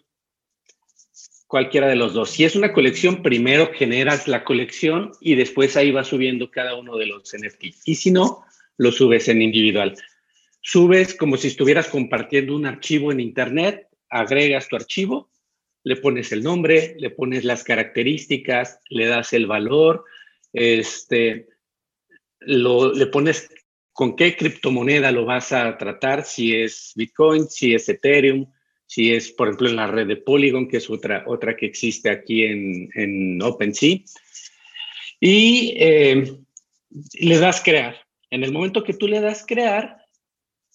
cualquiera 1.47 1.89
de 1.89 1.97
los 1.97 2.15
dos. 2.15 2.31
Si 2.31 2.45
es 2.45 2.57
una 2.57 2.73
colección, 2.73 3.23
primero 3.23 3.71
generas 3.73 4.29
la 4.29 4.45
colección 4.45 5.13
y 5.21 5.35
después 5.35 5.77
ahí 5.77 5.91
va 5.91 6.05
subiendo 6.05 6.51
cada 6.51 6.75
uno 6.75 6.97
de 6.97 7.07
los 7.07 7.33
NFT. 7.35 7.65
Y 7.85 7.95
si 7.95 8.11
no, 8.11 8.45
lo 8.77 8.93
subes 8.93 9.29
en 9.29 9.43
individual. 9.43 9.97
Subes 10.61 11.15
como 11.15 11.37
si 11.37 11.49
estuvieras 11.49 11.89
compartiendo 11.89 12.57
un 12.57 12.67
archivo 12.67 13.13
en 13.13 13.21
Internet, 13.21 13.87
agregas 14.11 14.69
tu 14.69 14.77
archivo, 14.77 15.31
le 15.85 15.97
pones 15.97 16.33
el 16.33 16.43
nombre, 16.43 16.97
le 16.99 17.11
pones 17.11 17.45
las 17.45 17.63
características, 17.63 18.81
le 18.89 19.07
das 19.07 19.33
el 19.33 19.47
valor, 19.47 20.05
este, 20.53 21.47
lo, 22.41 22.93
le 22.93 23.07
pones 23.07 23.49
con 23.93 24.17
qué 24.17 24.37
criptomoneda 24.37 25.13
lo 25.13 25.25
vas 25.25 25.53
a 25.53 25.79
tratar, 25.79 26.25
si 26.25 26.57
es 26.57 26.93
Bitcoin, 26.97 27.47
si 27.49 27.75
es 27.75 27.89
Ethereum, 27.89 28.47
si 28.87 29.13
es, 29.13 29.33
por 29.33 29.49
ejemplo, 29.49 29.69
en 29.69 29.77
la 29.77 29.87
red 29.87 30.07
de 30.07 30.17
Polygon, 30.17 30.69
que 30.69 30.79
es 30.79 30.89
otra, 30.89 31.25
otra 31.27 31.57
que 31.57 31.67
existe 31.67 32.11
aquí 32.11 32.45
en, 32.45 32.89
en 32.95 33.43
OpenSea. 33.43 33.99
Y 35.21 35.75
eh, 35.77 36.37
le 37.15 37.39
das 37.39 37.63
crear. 37.63 37.97
En 38.31 38.45
el 38.45 38.53
momento 38.53 38.85
que 38.85 38.95
tú 38.95 39.09
le 39.09 39.21
das 39.21 39.45
crear, 39.47 39.99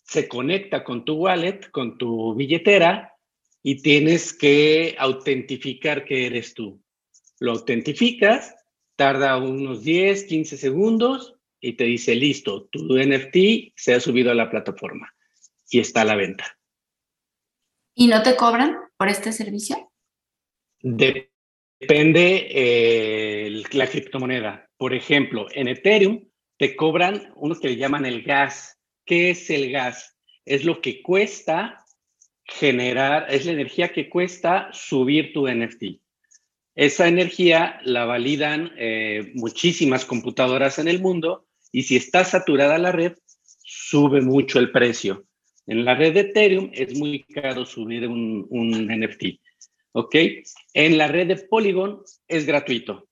se 0.04 0.28
conecta 0.28 0.84
con 0.84 1.06
tu 1.06 1.16
wallet, 1.16 1.70
con 1.72 1.98
tu 1.98 2.36
billetera, 2.36 3.14
y 3.64 3.82
tienes 3.82 4.34
que 4.34 4.96
autentificar 4.98 6.06
que 6.06 6.26
eres 6.26 6.54
tú. 6.54 6.82
Lo 7.40 7.52
autentificas, 7.52 8.56
tarda 8.96 9.38
unos 9.38 9.84
10, 9.84 10.26
15 10.26 10.58
segundos 10.58 11.36
y 11.60 11.74
te 11.74 11.86
dice, 11.86 12.16
listo, 12.16 12.66
tu 12.66 12.98
NFT 12.98 13.74
se 13.76 13.94
ha 13.94 14.00
subido 14.00 14.32
a 14.32 14.36
la 14.36 14.50
plataforma 14.50 15.14
y 15.70 15.80
está 15.80 16.02
a 16.02 16.06
la 16.06 16.16
venta. 16.16 16.58
¿Y 18.02 18.08
no 18.08 18.24
te 18.24 18.36
cobran 18.36 18.80
por 18.98 19.10
este 19.10 19.32
servicio? 19.32 19.92
Depende 20.82 22.48
eh, 22.50 23.64
la 23.74 23.86
criptomoneda. 23.86 24.68
Por 24.76 24.96
ejemplo, 24.96 25.46
en 25.52 25.68
Ethereum 25.68 26.28
te 26.58 26.76
cobran 26.76 27.32
uno 27.36 27.54
que 27.54 27.68
le 27.68 27.76
llaman 27.76 28.08
el 28.08 28.24
gas. 28.24 28.80
¿Qué 29.06 29.30
es 29.30 29.52
el 29.52 29.72
gas? 29.72 30.18
Es 30.46 30.66
lo 30.66 30.82
que 30.82 31.04
cuesta 31.04 31.86
generar, 32.44 33.28
es 33.30 33.46
la 33.46 33.52
energía 33.52 33.94
que 33.94 34.10
cuesta 34.10 34.70
subir 34.74 35.32
tu 35.32 35.48
NFT. 35.48 36.02
Esa 36.74 37.08
energía 37.08 37.82
la 37.84 38.06
validan 38.06 38.72
eh, 38.80 39.32
muchísimas 39.36 40.06
computadoras 40.06 40.80
en 40.80 40.88
el 40.88 41.02
mundo 41.02 41.46
y 41.72 41.84
si 41.84 41.98
está 41.98 42.26
saturada 42.26 42.80
la 42.80 42.92
red, 42.92 43.14
sube 43.60 44.22
mucho 44.22 44.58
el 44.58 44.72
precio. 44.72 45.28
En 45.72 45.86
la 45.86 45.96
red 45.96 46.14
de 46.14 46.20
Ethereum 46.20 46.70
es 46.74 47.00
muy 47.00 47.24
caro 47.24 47.66
subir 47.66 48.06
un, 48.06 48.46
un 48.50 48.88
NFT. 48.88 49.40
¿Ok? 49.94 50.16
En 50.74 50.98
la 50.98 51.08
red 51.08 51.28
de 51.28 51.38
Polygon 51.38 52.04
es 52.28 52.46
gratuito. 52.46 53.08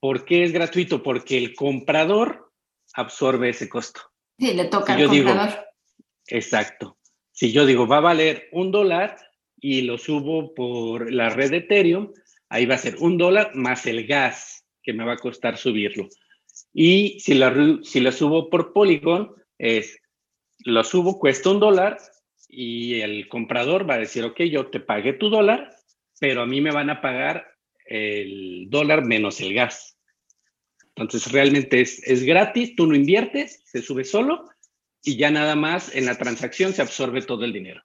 ¿Por 0.00 0.24
qué 0.24 0.44
es 0.44 0.52
gratuito? 0.52 1.02
Porque 1.02 1.36
el 1.36 1.54
comprador 1.54 2.54
absorbe 2.94 3.50
ese 3.50 3.68
costo. 3.68 4.00
Sí, 4.38 4.54
le 4.54 4.64
toca 4.64 4.94
al 4.94 5.08
comprador. 5.08 5.66
exacto. 6.26 6.96
Si 7.32 7.52
yo 7.52 7.66
digo, 7.66 7.86
va 7.86 7.98
a 7.98 8.12
valer 8.12 8.48
un 8.52 8.70
dólar 8.70 9.18
y 9.60 9.82
lo 9.82 9.98
subo 9.98 10.54
por 10.54 11.12
la 11.12 11.28
red 11.28 11.50
de 11.50 11.58
Ethereum, 11.58 12.14
ahí 12.48 12.64
va 12.64 12.76
a 12.76 12.78
ser 12.78 12.96
un 12.98 13.18
dólar 13.18 13.54
más 13.54 13.84
el 13.84 14.06
gas 14.06 14.64
que 14.82 14.94
me 14.94 15.04
va 15.04 15.12
a 15.12 15.18
costar 15.18 15.58
subirlo. 15.58 16.08
Y 16.72 17.20
si 17.20 17.34
la, 17.34 17.54
si 17.82 18.00
la 18.00 18.10
subo 18.10 18.48
por 18.48 18.72
Polygon, 18.72 19.34
es 19.58 20.00
lo 20.64 20.84
subo, 20.84 21.18
cuesta 21.18 21.50
un 21.50 21.60
dólar 21.60 21.98
y 22.48 23.00
el 23.00 23.28
comprador 23.28 23.88
va 23.88 23.94
a 23.94 23.98
decir, 23.98 24.24
ok, 24.24 24.42
yo 24.42 24.66
te 24.70 24.80
pagué 24.80 25.12
tu 25.12 25.28
dólar, 25.28 25.74
pero 26.20 26.42
a 26.42 26.46
mí 26.46 26.60
me 26.60 26.72
van 26.72 26.90
a 26.90 27.00
pagar 27.00 27.46
el 27.86 28.66
dólar 28.68 29.04
menos 29.04 29.40
el 29.40 29.54
gas. 29.54 29.98
Entonces 30.96 31.30
realmente 31.30 31.80
es, 31.80 32.02
es 32.04 32.24
gratis, 32.24 32.74
tú 32.74 32.86
no 32.86 32.94
inviertes, 32.94 33.62
se 33.64 33.82
sube 33.82 34.04
solo 34.04 34.48
y 35.02 35.16
ya 35.16 35.30
nada 35.30 35.54
más 35.54 35.94
en 35.94 36.06
la 36.06 36.16
transacción 36.16 36.72
se 36.72 36.82
absorbe 36.82 37.22
todo 37.22 37.44
el 37.44 37.52
dinero. 37.52 37.82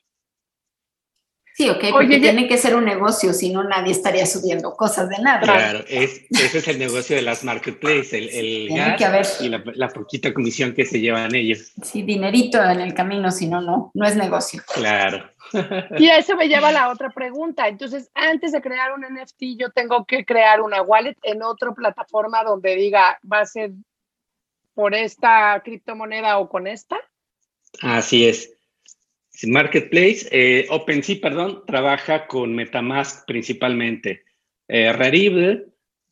Sí, 1.55 1.69
ok, 1.69 1.85
porque 1.91 2.19
tiene 2.19 2.47
que 2.47 2.57
ser 2.57 2.75
un 2.75 2.83
negocio, 2.83 3.31
si 3.31 3.51
no 3.51 3.63
nadie 3.63 3.91
estaría 3.91 4.25
subiendo 4.25 4.73
cosas 4.73 5.07
de 5.09 5.19
nada. 5.19 5.41
Claro, 5.41 5.83
ese 5.87 6.25
es 6.29 6.67
el 6.67 6.79
negocio 6.79 7.15
de 7.15 7.21
las 7.21 7.43
marketplaces, 7.43 8.13
el, 8.13 8.29
el 8.29 8.97
gas 8.97 9.39
y 9.39 9.49
la, 9.49 9.89
poquita 9.89 10.33
comisión 10.33 10.73
que 10.73 10.83
se 10.83 10.99
llevan 10.99 11.35
ellos. 11.35 11.71
Sí, 11.83 12.01
dinerito 12.01 12.63
en 12.63 12.81
el 12.81 12.95
camino, 12.95 13.29
si 13.29 13.45
no, 13.45 13.61
no, 13.61 13.91
no 13.93 14.05
es 14.05 14.15
negocio. 14.15 14.61
Claro. 14.73 15.29
Y 15.99 16.09
eso 16.09 16.35
me 16.35 16.47
lleva 16.47 16.69
a 16.69 16.71
la 16.71 16.89
otra 16.89 17.11
pregunta. 17.11 17.67
Entonces, 17.67 18.09
antes 18.15 18.53
de 18.53 18.61
crear 18.61 18.91
un 18.93 19.01
NFT, 19.01 19.59
yo 19.59 19.69
tengo 19.69 20.05
que 20.05 20.25
crear 20.25 20.61
una 20.61 20.81
wallet 20.81 21.17
en 21.21 21.43
otra 21.43 21.71
plataforma 21.73 22.43
donde 22.43 22.75
diga, 22.75 23.19
va 23.31 23.41
a 23.41 23.45
ser 23.45 23.71
por 24.73 24.95
esta 24.95 25.61
criptomoneda 25.63 26.39
o 26.39 26.49
con 26.49 26.65
esta. 26.65 26.97
Así 27.81 28.27
es. 28.27 28.52
Marketplace, 29.47 30.27
eh, 30.31 30.67
OpenSea, 30.69 31.17
perdón, 31.21 31.63
trabaja 31.65 32.27
con 32.27 32.55
Metamask 32.55 33.25
principalmente. 33.25 34.23
Eh, 34.67 34.93
Rarible 34.93 35.65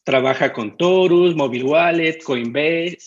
trabaja 0.03 0.51
con 0.51 0.77
Torus, 0.77 1.35
Mobile 1.35 1.63
Wallet, 1.63 2.23
Coinbase, 2.23 2.97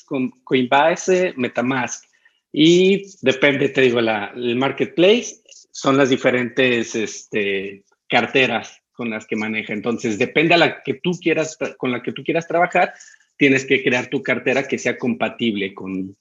Coinbase, 0.44 1.34
Metamask. 1.36 2.04
Y 2.52 3.02
depende, 3.20 3.68
te 3.68 3.80
digo, 3.80 4.00
la, 4.00 4.32
el 4.36 4.56
Marketplace 4.56 5.42
son 5.72 5.96
las 5.96 6.10
diferentes 6.10 6.94
este, 6.94 7.84
carteras 8.08 8.80
con 8.92 9.10
las 9.10 9.26
que 9.26 9.34
maneja. 9.34 9.72
Entonces, 9.72 10.18
depende 10.18 10.54
a 10.54 10.58
la 10.58 10.82
que 10.82 10.94
tú 10.94 11.12
quieras, 11.20 11.58
con 11.76 11.90
la 11.90 12.00
que 12.00 12.12
tú 12.12 12.22
quieras 12.22 12.46
trabajar, 12.46 12.94
tienes 13.36 13.66
que 13.66 13.82
crear 13.82 14.06
tu 14.06 14.22
cartera 14.22 14.68
que 14.68 14.78
sea 14.78 14.96
compatible 14.96 15.74
con, 15.74 16.16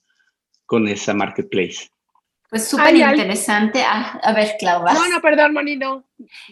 con 0.66 0.88
esa 0.88 1.14
Marketplace. 1.14 1.88
Pues 2.54 2.68
súper 2.68 2.94
interesante. 2.94 3.82
Ah, 3.84 4.20
a 4.22 4.32
ver, 4.32 4.54
Clau. 4.60 4.84
No, 4.84 5.08
no, 5.08 5.20
perdón, 5.20 5.54
Moni, 5.54 5.74
no. 5.74 6.04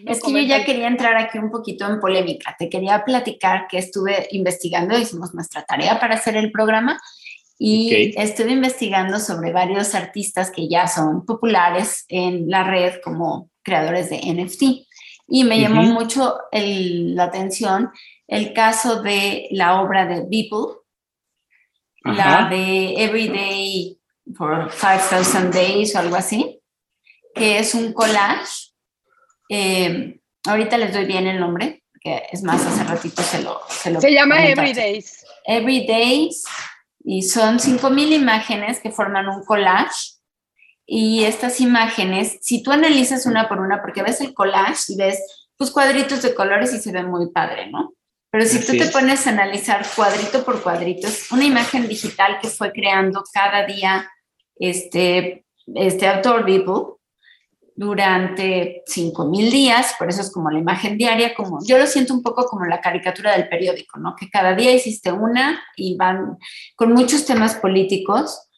es 0.05 0.21
que 0.21 0.33
yo 0.33 0.39
ya 0.39 0.65
quería 0.65 0.87
entrar 0.87 1.15
aquí 1.15 1.37
un 1.37 1.49
poquito 1.49 1.87
en 1.87 2.01
polémica. 2.01 2.53
Te 2.59 2.67
quería 2.67 3.05
platicar 3.05 3.67
que 3.69 3.77
estuve 3.77 4.27
investigando, 4.31 4.99
hicimos 4.99 5.33
nuestra 5.33 5.63
tarea 5.63 6.01
para 6.01 6.15
hacer 6.15 6.35
el 6.35 6.51
programa 6.51 6.99
y 7.57 8.19
estuve 8.19 8.51
investigando 8.51 9.17
sobre 9.17 9.53
varios 9.53 9.95
artistas 9.95 10.51
que 10.51 10.67
ya 10.67 10.87
son 10.87 11.25
populares 11.25 12.03
en 12.09 12.49
la 12.49 12.65
red 12.65 12.95
como 13.01 13.49
creadores 13.61 14.09
de 14.09 14.17
NFT. 14.17 14.85
Y 15.29 15.45
me 15.45 15.57
llamó 15.57 15.83
mucho 15.83 16.37
la 16.51 17.23
atención 17.23 17.91
el 18.27 18.51
caso 18.51 19.01
de 19.01 19.47
la 19.51 19.81
obra 19.81 20.05
de 20.05 20.25
Beeple, 20.29 20.81
la 22.03 22.49
de 22.49 23.01
Everyday 23.05 24.02
por 24.37 24.71
5000 24.71 25.51
Days 25.51 25.95
o 25.95 25.99
algo 25.99 26.15
así, 26.15 26.59
que 27.35 27.59
es 27.59 27.73
un 27.73 27.93
collage. 27.93 28.71
Eh, 29.49 30.19
ahorita 30.45 30.77
les 30.77 30.93
doy 30.93 31.05
bien 31.05 31.27
el 31.27 31.39
nombre, 31.39 31.83
que 31.99 32.23
es 32.31 32.43
más, 32.43 32.65
hace 32.65 32.83
ratito 32.83 33.21
se 33.21 33.41
lo... 33.41 33.61
Se, 33.69 33.91
lo 33.91 34.01
se 34.01 34.11
llama 34.11 34.45
Everydays. 34.45 35.25
Everydays, 35.45 36.43
y 37.03 37.23
son 37.23 37.59
5000 37.59 38.13
imágenes 38.13 38.79
que 38.79 38.91
forman 38.91 39.27
un 39.27 39.43
collage. 39.43 40.13
Y 40.85 41.23
estas 41.23 41.61
imágenes, 41.61 42.39
si 42.41 42.61
tú 42.61 42.71
analizas 42.71 43.25
una 43.25 43.47
por 43.47 43.59
una, 43.59 43.81
porque 43.81 44.03
ves 44.03 44.21
el 44.21 44.33
collage 44.33 44.93
y 44.93 44.97
ves 44.97 45.49
pues 45.57 45.71
cuadritos 45.71 46.21
de 46.21 46.35
colores 46.35 46.73
y 46.73 46.79
se 46.79 46.91
ve 46.91 47.03
muy 47.03 47.31
padre, 47.31 47.69
¿no? 47.69 47.93
Pero 48.33 48.47
si 48.47 48.65
tú 48.65 48.71
te 48.71 48.87
pones 48.87 49.27
a 49.27 49.29
analizar 49.29 49.85
cuadrito 49.95 50.43
por 50.43 50.63
cuadrito, 50.63 51.05
es 51.05 51.31
una 51.31 51.45
imagen 51.45 51.87
digital 51.87 52.39
que 52.41 52.47
fue 52.47 52.71
creando 52.71 53.23
cada 53.31 53.63
día 53.67 54.09
este, 54.55 55.45
este 55.67 56.07
autor, 56.07 56.43
Beeple, 56.43 56.95
durante 57.75 58.81
5.000 58.87 59.51
días, 59.51 59.93
por 59.99 60.09
eso 60.09 60.21
es 60.21 60.31
como 60.31 60.49
la 60.49 60.57
imagen 60.57 60.97
diaria, 60.97 61.35
como 61.35 61.63
yo 61.63 61.77
lo 61.77 61.85
siento 61.85 62.15
un 62.15 62.23
poco 62.23 62.47
como 62.47 62.65
la 62.65 62.81
caricatura 62.81 63.33
del 63.33 63.47
periódico, 63.49 63.99
¿no? 63.99 64.15
Que 64.15 64.31
cada 64.31 64.55
día 64.55 64.73
hiciste 64.73 65.11
una 65.11 65.63
y 65.75 65.95
van 65.95 66.39
con 66.75 66.91
muchos 66.91 67.27
temas 67.27 67.53
políticos, 67.57 68.49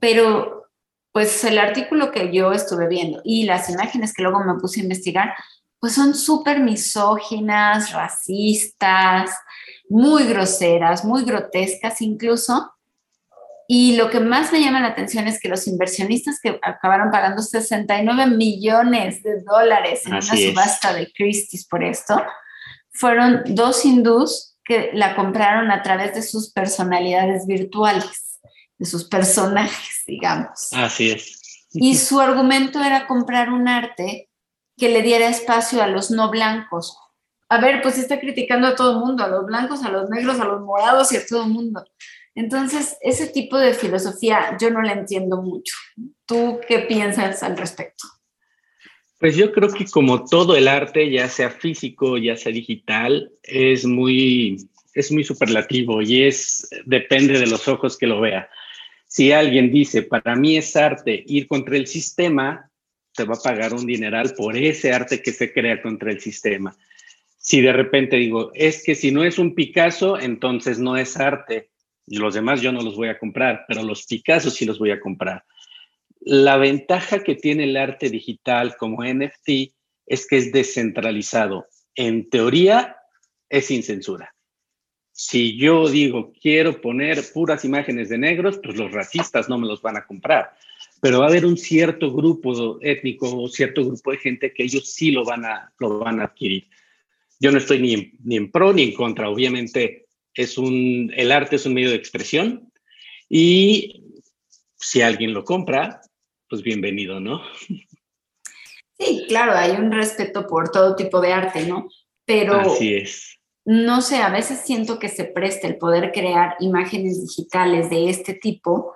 pero 0.00 0.64
pues 1.12 1.44
el 1.44 1.60
artículo 1.60 2.10
que 2.10 2.32
yo 2.32 2.50
estuve 2.50 2.88
viendo 2.88 3.20
y 3.22 3.44
las 3.44 3.70
imágenes 3.70 4.12
que 4.12 4.24
luego 4.24 4.42
me 4.42 4.58
puse 4.58 4.80
a 4.80 4.82
investigar, 4.82 5.34
pues 5.80 5.94
son 5.94 6.14
súper 6.14 6.60
misóginas, 6.60 7.92
racistas, 7.92 9.30
muy 9.88 10.24
groseras, 10.24 11.04
muy 11.04 11.24
grotescas 11.24 12.00
incluso, 12.02 12.72
y 13.72 13.94
lo 13.94 14.10
que 14.10 14.18
más 14.18 14.50
me 14.50 14.60
llama 14.60 14.80
la 14.80 14.88
atención 14.88 15.28
es 15.28 15.38
que 15.38 15.48
los 15.48 15.68
inversionistas 15.68 16.40
que 16.42 16.58
acabaron 16.60 17.12
pagando 17.12 17.40
69 17.40 18.26
millones 18.26 19.22
de 19.22 19.42
dólares 19.42 20.04
en 20.06 20.14
una 20.14 20.22
subasta 20.22 20.92
de 20.92 21.08
Christie's 21.12 21.68
por 21.68 21.84
esto, 21.84 22.20
fueron 22.90 23.42
dos 23.46 23.84
hindús 23.84 24.56
que 24.64 24.90
la 24.92 25.14
compraron 25.14 25.70
a 25.70 25.84
través 25.84 26.16
de 26.16 26.22
sus 26.22 26.52
personalidades 26.52 27.46
virtuales, 27.46 28.40
de 28.76 28.86
sus 28.86 29.04
personajes, 29.04 30.02
digamos. 30.04 30.72
Así 30.72 31.12
es. 31.12 31.68
Y 31.72 31.96
su 31.96 32.20
argumento 32.20 32.82
era 32.82 33.06
comprar 33.06 33.50
un 33.50 33.68
arte 33.68 34.29
que 34.80 34.88
le 34.88 35.02
diera 35.02 35.28
espacio 35.28 35.82
a 35.82 35.86
los 35.86 36.10
no 36.10 36.30
blancos. 36.30 36.96
A 37.50 37.60
ver, 37.60 37.82
pues 37.82 37.98
está 37.98 38.18
criticando 38.18 38.66
a 38.66 38.74
todo 38.74 38.92
el 38.92 38.98
mundo, 38.98 39.22
a 39.22 39.28
los 39.28 39.44
blancos, 39.44 39.84
a 39.84 39.90
los 39.90 40.08
negros, 40.08 40.40
a 40.40 40.46
los 40.46 40.62
morados 40.62 41.12
y 41.12 41.18
a 41.18 41.26
todo 41.26 41.44
el 41.44 41.50
mundo. 41.50 41.84
Entonces, 42.34 42.96
ese 43.02 43.26
tipo 43.26 43.58
de 43.58 43.74
filosofía 43.74 44.56
yo 44.58 44.70
no 44.70 44.80
la 44.80 44.92
entiendo 44.92 45.42
mucho. 45.42 45.74
¿Tú 46.24 46.60
qué 46.66 46.80
piensas 46.80 47.42
al 47.42 47.58
respecto? 47.58 48.08
Pues 49.18 49.36
yo 49.36 49.52
creo 49.52 49.68
que 49.68 49.84
como 49.84 50.24
todo 50.24 50.56
el 50.56 50.66
arte, 50.66 51.10
ya 51.10 51.28
sea 51.28 51.50
físico, 51.50 52.16
ya 52.16 52.36
sea 52.36 52.52
digital, 52.52 53.30
es 53.42 53.84
muy, 53.84 54.56
es 54.94 55.12
muy 55.12 55.24
superlativo 55.24 56.00
y 56.00 56.22
es, 56.22 56.70
depende 56.86 57.38
de 57.38 57.46
los 57.46 57.68
ojos 57.68 57.98
que 57.98 58.06
lo 58.06 58.20
vea. 58.20 58.48
Si 59.06 59.32
alguien 59.32 59.70
dice, 59.70 60.02
para 60.02 60.36
mí 60.36 60.56
es 60.56 60.74
arte 60.76 61.22
ir 61.26 61.48
contra 61.48 61.76
el 61.76 61.86
sistema, 61.86 62.69
te 63.20 63.26
va 63.26 63.34
a 63.34 63.42
pagar 63.42 63.74
un 63.74 63.84
dineral 63.84 64.32
por 64.34 64.56
ese 64.56 64.94
arte 64.94 65.20
que 65.20 65.32
se 65.32 65.52
crea 65.52 65.82
contra 65.82 66.10
el 66.10 66.20
sistema. 66.20 66.74
Si 67.36 67.60
de 67.60 67.70
repente 67.70 68.16
digo, 68.16 68.50
es 68.54 68.82
que 68.82 68.94
si 68.94 69.10
no 69.10 69.24
es 69.24 69.38
un 69.38 69.54
Picasso, 69.54 70.18
entonces 70.18 70.78
no 70.78 70.96
es 70.96 71.18
arte 71.18 71.68
y 72.06 72.16
los 72.16 72.32
demás 72.32 72.62
yo 72.62 72.72
no 72.72 72.80
los 72.80 72.96
voy 72.96 73.08
a 73.08 73.18
comprar, 73.18 73.66
pero 73.68 73.82
los 73.82 74.06
Picasso 74.06 74.50
sí 74.50 74.64
los 74.64 74.78
voy 74.78 74.90
a 74.90 75.00
comprar. 75.00 75.44
La 76.20 76.56
ventaja 76.56 77.22
que 77.22 77.34
tiene 77.34 77.64
el 77.64 77.76
arte 77.76 78.08
digital 78.08 78.76
como 78.78 79.04
NFT 79.04 79.74
es 80.06 80.26
que 80.26 80.38
es 80.38 80.50
descentralizado. 80.50 81.66
En 81.94 82.30
teoría, 82.30 82.96
es 83.50 83.66
sin 83.66 83.82
censura. 83.82 84.34
Si 85.12 85.58
yo 85.58 85.90
digo, 85.90 86.32
quiero 86.40 86.80
poner 86.80 87.22
puras 87.34 87.66
imágenes 87.66 88.08
de 88.08 88.16
negros, 88.16 88.58
pues 88.62 88.78
los 88.78 88.92
racistas 88.92 89.50
no 89.50 89.58
me 89.58 89.66
los 89.66 89.82
van 89.82 89.98
a 89.98 90.06
comprar. 90.06 90.56
Pero 91.00 91.20
va 91.20 91.26
a 91.26 91.28
haber 91.28 91.46
un 91.46 91.56
cierto 91.56 92.12
grupo 92.12 92.78
étnico 92.82 93.34
o 93.34 93.48
cierto 93.48 93.84
grupo 93.84 94.10
de 94.10 94.18
gente 94.18 94.52
que 94.52 94.64
ellos 94.64 94.92
sí 94.92 95.10
lo 95.10 95.24
van 95.24 95.44
a, 95.44 95.72
lo 95.78 95.98
van 95.98 96.20
a 96.20 96.24
adquirir. 96.24 96.68
Yo 97.38 97.50
no 97.50 97.58
estoy 97.58 97.80
ni 97.80 98.12
ni 98.22 98.36
en 98.36 98.50
pro 98.50 98.72
ni 98.72 98.82
en 98.82 98.92
contra. 98.92 99.30
Obviamente, 99.30 100.06
es 100.34 100.58
un, 100.58 101.12
el 101.16 101.32
arte 101.32 101.56
es 101.56 101.66
un 101.66 101.74
medio 101.74 101.90
de 101.90 101.96
expresión 101.96 102.70
y 103.28 104.04
si 104.76 105.02
alguien 105.02 105.34
lo 105.34 105.44
compra, 105.44 106.00
pues 106.48 106.62
bienvenido, 106.62 107.20
¿no? 107.20 107.42
Sí, 108.98 109.24
claro, 109.28 109.52
hay 109.52 109.70
un 109.70 109.92
respeto 109.92 110.46
por 110.46 110.70
todo 110.70 110.94
tipo 110.94 111.20
de 111.20 111.32
arte, 111.32 111.66
¿no? 111.66 111.88
Pero... 112.26 112.60
Así 112.60 112.94
es. 112.94 113.38
No 113.64 114.00
sé, 114.00 114.16
a 114.16 114.30
veces 114.30 114.60
siento 114.64 114.98
que 114.98 115.08
se 115.08 115.24
presta 115.24 115.68
el 115.68 115.76
poder 115.76 116.12
crear 116.12 116.56
imágenes 116.60 117.20
digitales 117.20 117.88
de 117.88 118.08
este 118.08 118.34
tipo 118.34 118.94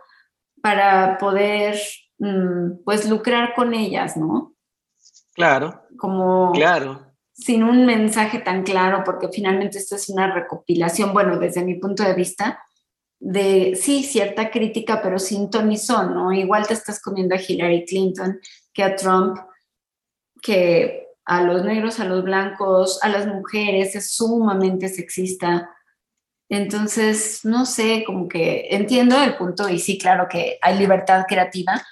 para 0.64 1.18
poder, 1.18 1.78
mm, 2.18 2.84
pues, 2.86 3.06
lucrar 3.06 3.52
con 3.54 3.74
ellas, 3.74 4.16
¿no? 4.16 4.54
Claro. 5.34 5.82
Como... 5.98 6.52
Claro 6.52 7.14
sin 7.34 7.64
un 7.64 7.84
mensaje 7.84 8.38
tan 8.38 8.62
claro, 8.62 9.02
porque 9.04 9.28
finalmente 9.28 9.78
esto 9.78 9.96
es 9.96 10.08
una 10.08 10.32
recopilación, 10.32 11.12
bueno, 11.12 11.36
desde 11.38 11.64
mi 11.64 11.74
punto 11.74 12.04
de 12.04 12.14
vista, 12.14 12.62
de 13.18 13.76
sí, 13.80 14.04
cierta 14.04 14.50
crítica, 14.50 15.02
pero 15.02 15.18
sin 15.18 15.50
tonizón, 15.50 16.14
¿no? 16.14 16.32
Igual 16.32 16.66
te 16.66 16.74
estás 16.74 17.02
comiendo 17.02 17.34
a 17.34 17.40
Hillary 17.40 17.84
Clinton 17.86 18.38
que 18.72 18.84
a 18.84 18.94
Trump, 18.94 19.38
que 20.42 21.08
a 21.24 21.42
los 21.42 21.64
negros, 21.64 21.98
a 21.98 22.04
los 22.04 22.22
blancos, 22.22 23.02
a 23.02 23.08
las 23.08 23.26
mujeres 23.26 23.96
es 23.96 24.12
sumamente 24.14 24.88
sexista. 24.88 25.73
Entonces, 26.54 27.40
no 27.44 27.66
sé, 27.66 28.04
como 28.06 28.28
que 28.28 28.68
entiendo 28.70 29.22
el 29.22 29.36
punto 29.36 29.68
y 29.68 29.78
sí, 29.78 29.98
claro 29.98 30.28
que 30.30 30.58
hay 30.62 30.78
libertad 30.78 31.24
creativa, 31.28 31.82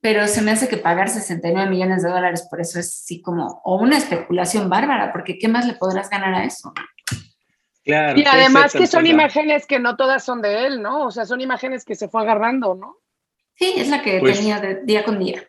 pero 0.00 0.26
se 0.26 0.42
me 0.42 0.50
hace 0.50 0.68
que 0.68 0.76
pagar 0.76 1.08
69 1.08 1.70
millones 1.70 2.02
de 2.02 2.10
dólares 2.10 2.46
por 2.50 2.60
eso 2.60 2.78
es 2.78 2.88
así 3.02 3.22
como, 3.22 3.60
o 3.64 3.76
una 3.76 3.96
especulación 3.96 4.68
bárbara, 4.68 5.12
porque 5.12 5.38
¿qué 5.38 5.48
más 5.48 5.66
le 5.66 5.74
podrás 5.74 6.10
ganar 6.10 6.34
a 6.34 6.44
eso? 6.44 6.72
Claro. 7.82 8.18
Y 8.18 8.24
además 8.24 8.72
que 8.72 8.86
son 8.86 9.06
imágenes 9.06 9.66
que 9.66 9.78
no 9.78 9.96
todas 9.96 10.22
son 10.22 10.42
de 10.42 10.66
él, 10.66 10.82
¿no? 10.82 11.06
O 11.06 11.10
sea, 11.10 11.24
son 11.24 11.40
imágenes 11.40 11.84
que 11.84 11.94
se 11.94 12.08
fue 12.08 12.20
agarrando, 12.20 12.74
¿no? 12.74 12.98
Sí, 13.54 13.74
es 13.76 13.88
la 13.88 14.02
que 14.02 14.20
pues 14.20 14.38
tenía 14.38 14.60
de 14.60 14.82
día 14.84 15.02
con 15.02 15.18
día. 15.18 15.46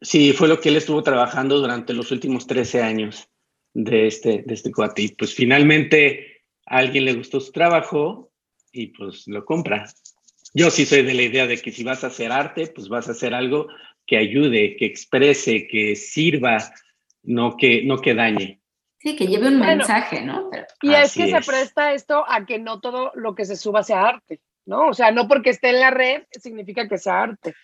Sí, 0.00 0.32
fue 0.32 0.48
lo 0.48 0.60
que 0.60 0.70
él 0.70 0.76
estuvo 0.76 1.02
trabajando 1.02 1.58
durante 1.58 1.92
los 1.92 2.10
últimos 2.12 2.46
13 2.46 2.82
años 2.82 3.28
de 3.74 4.06
este, 4.06 4.42
de 4.46 4.54
este 4.54 4.72
cuate. 4.72 5.02
Y 5.02 5.08
pues 5.08 5.34
finalmente 5.34 6.35
a 6.66 6.78
alguien 6.78 7.04
le 7.04 7.14
gustó 7.14 7.40
su 7.40 7.52
trabajo 7.52 8.30
y 8.72 8.88
pues 8.88 9.26
lo 9.26 9.44
compra. 9.44 9.86
Yo 10.54 10.70
sí 10.70 10.86
soy 10.86 11.02
de 11.02 11.14
la 11.14 11.22
idea 11.22 11.46
de 11.46 11.58
que 11.58 11.72
si 11.72 11.84
vas 11.84 12.04
a 12.04 12.08
hacer 12.08 12.32
arte, 12.32 12.66
pues 12.68 12.88
vas 12.88 13.08
a 13.08 13.12
hacer 13.12 13.34
algo 13.34 13.68
que 14.06 14.16
ayude, 14.16 14.76
que 14.76 14.86
exprese, 14.86 15.66
que 15.66 15.96
sirva, 15.96 16.58
no 17.22 17.56
que, 17.56 17.82
no 17.82 17.98
que 17.98 18.14
dañe. 18.14 18.60
Sí, 18.98 19.16
que 19.16 19.26
lleve 19.26 19.48
un 19.48 19.60
mensaje, 19.60 20.22
¿no? 20.22 20.50
y 20.80 20.94
es 20.94 21.14
que 21.14 21.30
se 21.30 21.40
presta 21.40 21.92
esto 21.92 22.24
a 22.26 22.46
que 22.46 22.58
no 22.58 22.80
todo 22.80 23.12
lo 23.14 23.34
que 23.34 23.44
se 23.44 23.56
suba 23.56 23.82
sea 23.82 24.02
arte, 24.02 24.40
¿no? 24.64 24.88
O 24.88 24.94
sea, 24.94 25.10
no 25.10 25.28
porque 25.28 25.50
esté 25.50 25.68
en 25.68 25.80
la 25.80 25.90
red 25.90 26.22
significa 26.30 26.88
que 26.88 26.98
sea 26.98 27.22
arte. 27.22 27.54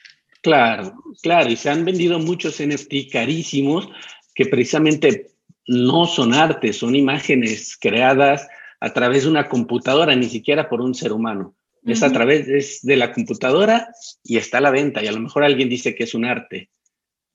Claro, 0.43 0.95
claro, 1.23 1.51
y 1.51 1.57
se 1.57 1.71
han 1.71 1.85
vendido 1.85 2.19
muchos 2.19 2.61
NFT 2.61 3.11
carísimos 3.11 3.89
que 4.35 4.47
precisamente 4.47 5.29
no 5.67 6.07
son 6.07 6.35
arte, 6.35 6.73
son 6.73 6.95
imágenes 6.95 7.77
creadas 7.81 8.49
a 8.83 8.93
través 8.93 9.23
de 9.23 9.31
una 9.31 9.49
computadora, 9.49 10.17
ni 10.17 10.29
siquiera 10.29 10.69
por 10.69 10.81
un 10.81 10.93
ser 10.93 11.13
humano. 11.13 11.55
Es 11.85 12.03
a 12.03 12.13
través 12.13 12.83
de 12.83 12.97
la 12.97 13.13
computadora 13.13 13.89
y 14.25 14.39
está 14.39 14.59
a 14.59 14.61
la 14.61 14.73
venta. 14.73 15.03
Y 15.03 15.07
a 15.07 15.13
lo 15.13 15.21
mejor 15.21 15.45
alguien 15.45 15.69
dice 15.69 15.95
que 15.95 16.03
es 16.03 16.15
un 16.15 16.25
arte. 16.25 16.69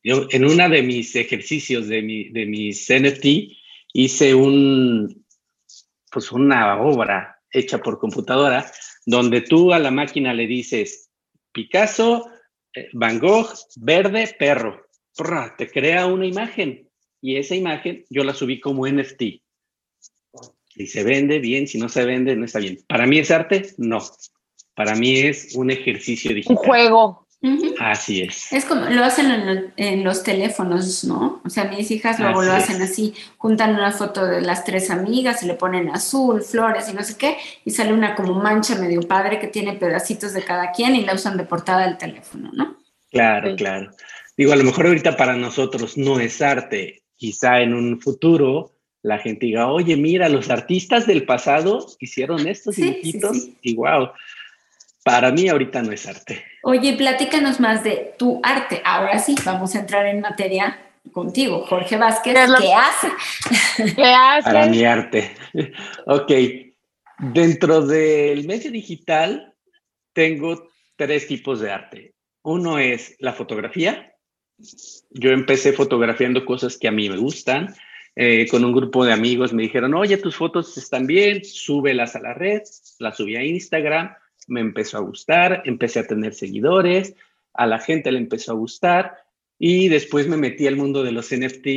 Yo 0.03 0.27
en 0.29 0.43
uno 0.43 0.67
de 0.69 0.83
mis 0.83 1.15
ejercicios 1.15 1.87
de, 1.87 2.01
mi, 2.01 2.29
de 2.31 2.45
mis 2.45 2.89
NFT 2.89 3.25
hice 3.93 4.35
un, 4.35 5.25
pues 6.11 6.33
una 6.33 6.81
obra 6.81 7.39
hecha 7.49 7.77
por 7.77 7.97
computadora 7.97 8.69
donde 9.05 9.39
tú 9.39 9.71
a 9.71 9.79
la 9.79 9.89
máquina 9.89 10.33
le 10.33 10.47
dices 10.47 11.09
Picasso, 11.53 12.29
eh, 12.73 12.89
Van 12.91 13.19
Gogh, 13.19 13.53
verde, 13.77 14.35
perro. 14.37 14.85
Te 15.57 15.71
crea 15.71 16.07
una 16.07 16.25
imagen 16.25 16.89
y 17.21 17.37
esa 17.37 17.55
imagen 17.55 18.05
yo 18.09 18.25
la 18.25 18.33
subí 18.33 18.59
como 18.59 18.85
NFT. 18.85 19.46
Si 20.77 20.85
se 20.85 21.03
vende 21.03 21.39
bien, 21.39 21.67
si 21.67 21.79
no 21.79 21.89
se 21.89 22.05
vende, 22.05 22.35
no 22.35 22.45
está 22.45 22.59
bien. 22.59 22.79
Para 22.87 23.07
mí 23.07 23.17
es 23.17 23.31
arte, 23.31 23.73
no. 23.77 23.99
Para 24.75 24.93
mí 24.93 25.17
es 25.17 25.55
un 25.55 25.71
ejercicio 25.71 26.33
digital. 26.35 26.55
Un 26.55 26.63
juego. 26.63 27.27
Así 27.79 28.21
es. 28.21 28.51
Es 28.51 28.65
como 28.65 28.81
lo 28.81 29.03
hacen 29.03 29.71
en, 29.77 30.03
los 30.03 30.23
teléfonos, 30.23 31.03
¿no? 31.03 31.41
O 31.45 31.49
sea, 31.49 31.65
mis 31.65 31.89
hijas 31.91 32.19
luego 32.19 32.41
lo 32.41 32.51
hacen 32.51 32.81
así, 32.81 33.13
juntan 33.37 33.75
una 33.75 33.91
foto 33.91 34.25
de 34.25 34.41
las 34.41 34.65
tres 34.65 34.89
amigas 34.89 35.43
y 35.43 35.47
le 35.47 35.53
ponen 35.53 35.89
azul, 35.89 36.41
flores 36.41 36.89
y 36.89 36.93
no 36.93 37.03
sé 37.03 37.15
qué, 37.15 37.37
y 37.63 37.71
sale 37.71 37.93
una 37.93 38.15
como 38.15 38.33
mancha 38.33 38.75
medio 38.75 39.01
padre 39.01 39.39
que 39.39 39.47
tiene 39.47 39.73
pedacitos 39.73 40.33
de 40.33 40.43
cada 40.43 40.71
quien 40.71 40.95
y 40.95 41.05
la 41.05 41.13
usan 41.13 41.37
de 41.37 41.43
portada 41.43 41.85
del 41.85 41.97
teléfono, 41.97 42.49
¿no? 42.53 42.77
Claro, 43.11 43.55
claro. 43.55 43.91
Digo, 44.35 44.51
a 44.51 44.55
lo 44.55 44.63
mejor 44.63 44.87
ahorita 44.87 45.15
para 45.15 45.35
nosotros 45.35 45.97
no 45.97 46.19
es 46.19 46.41
arte, 46.41 47.03
quizá 47.15 47.61
en 47.61 47.73
un 47.73 48.01
futuro 48.01 48.76
la 49.07 49.19
gente 49.19 49.45
diga, 49.47 49.67
oye, 49.67 49.95
mira, 49.95 50.29
los 50.29 50.49
artistas 50.49 51.07
del 51.07 51.25
pasado 51.25 51.85
hicieron 51.99 52.47
estos 52.47 52.75
dibujitos 52.75 53.49
y 53.61 53.75
wow 53.75 54.09
para 55.07 55.31
mí 55.31 55.47
ahorita 55.47 55.81
no 55.83 55.93
es 55.93 56.05
arte. 56.05 56.43
Oye, 56.63 56.91
platícanos 56.97 57.61
más 57.61 57.81
de 57.81 58.13
tu 58.19 58.41
arte. 58.43 58.81
Ahora 58.83 59.19
sí, 59.19 59.35
vamos 59.45 59.73
a 59.73 59.79
entrar 59.79 60.05
en 60.05 60.19
materia 60.19 60.77
contigo, 61.13 61.65
Jorge 61.65 61.95
Vázquez. 61.95 62.33
¿Qué, 62.33 62.73
hace? 62.73 63.93
¿Qué 63.95 64.03
hace? 64.03 64.43
Para 64.51 64.67
mi 64.67 64.83
arte. 64.83 65.33
ok. 66.05 66.31
Dentro 67.19 67.87
del 67.87 68.45
medio 68.45 68.69
digital 68.69 69.53
tengo 70.11 70.67
tres 70.97 71.25
tipos 71.25 71.61
de 71.61 71.71
arte. 71.71 72.13
Uno 72.43 72.77
es 72.77 73.15
la 73.19 73.31
fotografía, 73.31 74.13
Yo 75.09 75.29
empecé 75.29 75.71
fotografiando 75.71 76.43
cosas 76.43 76.77
que 76.77 76.89
a 76.89 76.91
mí 76.91 77.07
me 77.07 77.15
gustan. 77.15 77.73
Eh, 78.19 78.47
con 78.49 78.65
un 78.65 78.73
grupo 78.73 79.05
de 79.05 79.13
amigos 79.13 79.53
me 79.53 79.61
dijeron, 79.61 79.93
oye, 79.93 80.17
tus 80.17 80.35
fotos 80.35 80.75
están 80.75 81.05
bien, 81.05 81.45
súbelas 81.45 82.15
a 82.15 82.19
la 82.19 82.33
red. 82.33 82.63
Las 82.97 83.17
subí 83.17 83.35
a 83.35 83.43
Instagram, 83.43 84.15
me 84.47 84.59
empezó 84.59 84.97
a 84.97 85.01
gustar, 85.01 85.61
empecé 85.65 85.99
a 85.99 86.07
tener 86.07 86.33
seguidores, 86.33 87.15
a 87.53 87.67
la 87.67 87.77
gente 87.77 88.11
le 88.11 88.17
empezó 88.17 88.53
a 88.53 88.55
gustar 88.55 89.19
y 89.59 89.87
después 89.89 90.27
me 90.27 90.35
metí 90.35 90.65
al 90.65 90.77
mundo 90.77 91.03
de 91.03 91.11
los 91.11 91.31
NFT. 91.31 91.67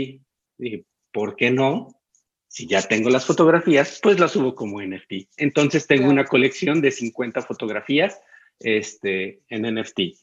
Dije, 0.57 0.87
¿por 1.13 1.37
qué 1.37 1.51
no? 1.51 2.01
Si 2.49 2.67
ya 2.67 2.81
tengo 2.81 3.11
las 3.11 3.27
fotografías, 3.27 4.01
pues 4.03 4.19
las 4.19 4.33
subo 4.33 4.55
como 4.55 4.81
NFT. 4.81 5.29
Entonces 5.37 5.87
tengo 5.87 6.09
una 6.09 6.25
colección 6.25 6.81
de 6.81 6.91
50 6.91 7.43
fotografías 7.43 8.19
este, 8.61 9.43
en 9.51 9.75
NFT. 9.75 10.17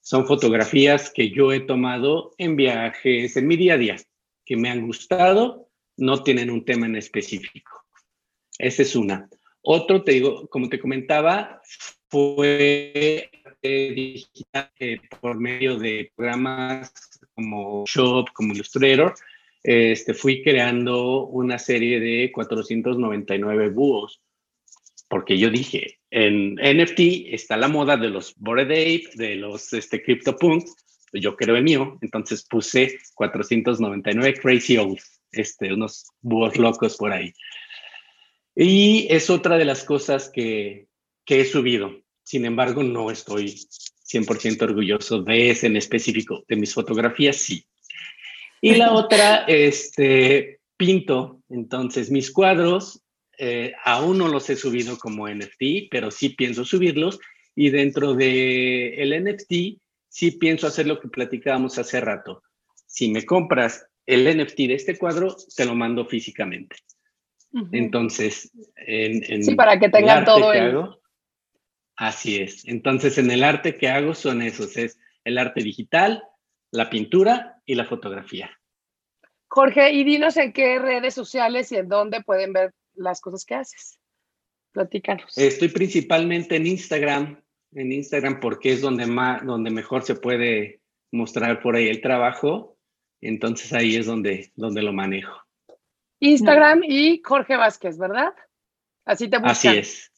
Son 0.00 0.26
fotografías 0.26 1.12
que 1.12 1.30
yo 1.30 1.52
he 1.52 1.60
tomado 1.60 2.34
en 2.38 2.56
viajes, 2.56 3.36
en 3.36 3.46
mi 3.46 3.56
día 3.56 3.74
a 3.74 3.78
día, 3.78 3.96
que 4.50 4.56
me 4.56 4.68
han 4.68 4.84
gustado, 4.84 5.68
no 5.96 6.24
tienen 6.24 6.50
un 6.50 6.64
tema 6.64 6.86
en 6.86 6.96
específico. 6.96 7.84
Esa 8.58 8.82
es 8.82 8.96
una. 8.96 9.28
Otro, 9.62 10.02
te 10.02 10.10
digo, 10.10 10.48
como 10.48 10.68
te 10.68 10.80
comentaba, 10.80 11.62
fue 12.08 13.30
digital 13.62 14.72
por 15.20 15.38
medio 15.38 15.78
de 15.78 16.10
programas 16.16 16.92
como 17.32 17.84
Shop, 17.86 18.26
como 18.32 18.52
Illustrator, 18.52 19.14
este, 19.62 20.14
fui 20.14 20.42
creando 20.42 21.26
una 21.26 21.56
serie 21.56 22.00
de 22.00 22.32
499 22.32 23.68
búhos, 23.68 24.20
porque 25.08 25.38
yo 25.38 25.48
dije, 25.48 26.00
en 26.10 26.54
NFT 26.56 27.28
está 27.32 27.56
la 27.56 27.68
moda 27.68 27.96
de 27.96 28.08
los 28.08 28.34
Bored 28.36 28.66
Ape, 28.66 29.10
de 29.14 29.36
los 29.36 29.72
este, 29.74 30.02
CryptoPunks, 30.02 30.74
yo 31.12 31.36
creo 31.36 31.56
el 31.56 31.64
mío, 31.64 31.98
entonces 32.00 32.44
puse 32.48 32.98
499 33.14 34.34
Crazy 34.40 34.76
Owls, 34.76 35.20
este, 35.32 35.72
unos 35.72 36.06
búhos 36.20 36.56
locos 36.56 36.96
por 36.96 37.12
ahí. 37.12 37.32
Y 38.54 39.06
es 39.10 39.30
otra 39.30 39.56
de 39.56 39.64
las 39.64 39.84
cosas 39.84 40.28
que, 40.28 40.86
que 41.24 41.40
he 41.40 41.44
subido. 41.44 42.02
Sin 42.22 42.44
embargo, 42.44 42.82
no 42.82 43.10
estoy 43.10 43.54
100% 44.12 44.62
orgulloso 44.62 45.22
de 45.22 45.50
ese 45.50 45.66
en 45.66 45.76
específico. 45.76 46.44
De 46.48 46.56
mis 46.56 46.74
fotografías, 46.74 47.36
sí. 47.36 47.64
Y 48.60 48.74
la 48.74 48.92
otra, 48.92 49.44
este, 49.46 50.60
pinto. 50.76 51.42
Entonces, 51.48 52.10
mis 52.10 52.30
cuadros 52.32 53.02
eh, 53.38 53.72
aún 53.84 54.18
no 54.18 54.28
los 54.28 54.50
he 54.50 54.56
subido 54.56 54.98
como 54.98 55.28
NFT, 55.28 55.88
pero 55.90 56.10
sí 56.10 56.30
pienso 56.30 56.64
subirlos. 56.64 57.18
Y 57.54 57.70
dentro 57.70 58.14
de 58.14 58.94
el 58.94 59.24
NFT, 59.24 59.80
sí 60.10 60.32
pienso 60.32 60.66
hacer 60.66 60.86
lo 60.86 61.00
que 61.00 61.08
platicábamos 61.08 61.78
hace 61.78 62.00
rato. 62.00 62.42
Si 62.86 63.10
me 63.10 63.24
compras 63.24 63.86
el 64.04 64.24
NFT 64.24 64.56
de 64.58 64.74
este 64.74 64.98
cuadro, 64.98 65.34
te 65.56 65.64
lo 65.64 65.74
mando 65.74 66.04
físicamente. 66.04 66.76
Entonces, 67.72 68.52
en, 68.76 69.42
sí, 69.42 69.54
para 69.54 69.78
que 69.80 69.88
tengan 69.88 70.24
todo 70.24 70.52
el... 70.52 70.84
así 71.96 72.36
es. 72.36 72.66
Entonces, 72.66 73.18
en 73.18 73.30
el 73.30 73.42
arte 73.42 73.76
que 73.76 73.88
hago 73.88 74.14
son 74.14 74.42
esos, 74.42 74.76
es 74.76 74.98
el 75.24 75.38
arte 75.38 75.62
digital, 75.62 76.22
la 76.70 76.90
pintura 76.90 77.60
y 77.64 77.74
la 77.74 77.86
fotografía. 77.86 78.50
Jorge, 79.48 79.92
y 79.92 80.04
dinos 80.04 80.36
en 80.36 80.52
qué 80.52 80.78
redes 80.78 81.14
sociales 81.14 81.72
y 81.72 81.76
en 81.76 81.88
dónde 81.88 82.22
pueden 82.22 82.52
ver 82.52 82.72
las 82.94 83.20
cosas 83.20 83.44
que 83.44 83.56
haces. 83.56 83.98
Platícanos. 84.72 85.36
Estoy 85.36 85.68
principalmente 85.68 86.54
en 86.54 86.68
Instagram, 86.68 87.42
en 87.72 87.92
Instagram 87.92 88.40
porque 88.40 88.72
es 88.72 88.80
donde 88.80 89.06
más, 89.06 89.44
donde 89.44 89.70
mejor 89.70 90.02
se 90.02 90.14
puede 90.14 90.80
mostrar 91.12 91.62
por 91.62 91.76
ahí 91.76 91.88
el 91.88 92.00
trabajo. 92.00 92.76
Entonces 93.20 93.72
ahí 93.72 93.96
es 93.96 94.06
donde, 94.06 94.52
donde 94.56 94.82
lo 94.82 94.92
manejo. 94.92 95.36
Instagram 96.20 96.82
y 96.84 97.20
Jorge 97.24 97.56
Vázquez, 97.56 97.98
¿verdad? 97.98 98.32
Así 99.04 99.28
te 99.28 99.38
buscan. 99.38 99.50
Así 99.50 99.68
es. 99.68 100.12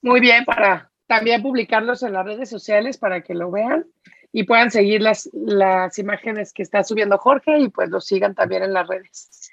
Muy 0.03 0.21
bien, 0.21 0.45
para 0.45 0.93
también 1.07 1.43
publicarlos 1.43 2.03
en 2.03 2.13
las 2.13 2.25
redes 2.25 2.51
sociales 2.51 2.99
para 2.99 3.23
que 3.23 3.35
lo 3.35 3.51
vean 3.51 3.87
y 4.33 4.45
puedan 4.45 4.71
seguir 4.71 5.01
las, 5.01 5.31
las 5.33 5.99
imágenes 5.99 6.53
que 6.53 6.63
está 6.63 6.85
subiendo 6.85 7.19
Jorge 7.19 7.59
y 7.59 7.69
pues 7.69 7.89
lo 7.91 8.01
sigan 8.01 8.35
también 8.35 8.63
en 8.63 8.73
las 8.73 8.87
redes. 8.87 9.51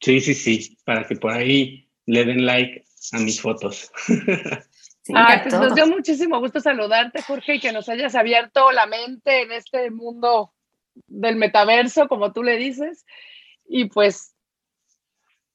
Sí, 0.00 0.20
sí, 0.20 0.34
sí, 0.34 0.78
para 0.84 1.06
que 1.06 1.16
por 1.16 1.32
ahí 1.32 1.88
le 2.06 2.24
den 2.24 2.46
like 2.46 2.84
a 3.12 3.18
mis 3.18 3.40
fotos. 3.40 3.90
ah, 5.14 5.40
pues 5.42 5.54
nos 5.54 5.74
dio 5.74 5.86
muchísimo 5.88 6.38
gusto 6.40 6.60
saludarte, 6.60 7.22
Jorge, 7.22 7.56
y 7.56 7.60
que 7.60 7.72
nos 7.72 7.88
hayas 7.88 8.14
abierto 8.14 8.70
la 8.72 8.86
mente 8.86 9.42
en 9.42 9.52
este 9.52 9.90
mundo 9.90 10.54
del 11.06 11.36
metaverso, 11.36 12.08
como 12.08 12.32
tú 12.32 12.42
le 12.42 12.56
dices. 12.56 13.04
Y 13.66 13.86
pues 13.86 14.34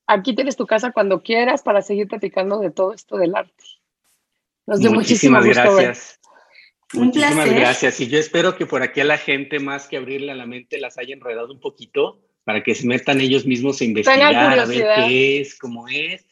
aquí 0.06 0.36
tienes 0.36 0.58
tu 0.58 0.68
casa 0.68 0.92
cuando 0.92 1.24
quieras 1.24 1.64
para 1.64 1.82
seguir 1.82 2.08
platicando 2.08 2.60
de 2.60 2.72
todo 2.72 2.94
esto 2.94 3.18
del 3.18 3.36
arte. 3.36 3.64
Nos 4.66 4.80
dio 4.80 4.92
muchísimas 4.92 5.44
muchísimo 5.46 5.66
gusto 5.66 5.82
gracias. 5.82 6.20
Muchísimas 6.94 7.50
gracias. 7.50 8.00
Y 8.00 8.08
yo 8.08 8.20
espero 8.20 8.56
que 8.56 8.66
por 8.66 8.84
aquí 8.84 9.02
a 9.02 9.06
la 9.06 9.18
gente, 9.18 9.60
más 9.60 9.88
que 9.88 9.98
abrirle 9.98 10.32
a 10.32 10.36
la 10.36 10.46
mente, 10.46 10.80
las 10.80 10.98
haya 10.98 11.14
enredado 11.14 11.52
un 11.52 11.60
poquito 11.60 12.20
para 12.44 12.64
que 12.64 12.76
se 12.76 12.86
metan 12.86 13.22
ellos 13.22 13.46
mismos 13.46 13.82
a 13.82 13.86
investigar, 13.86 14.60
a 14.60 14.66
ver 14.66 14.86
qué 14.96 15.42
es, 15.42 15.58
cómo 15.58 15.88
es, 15.88 16.26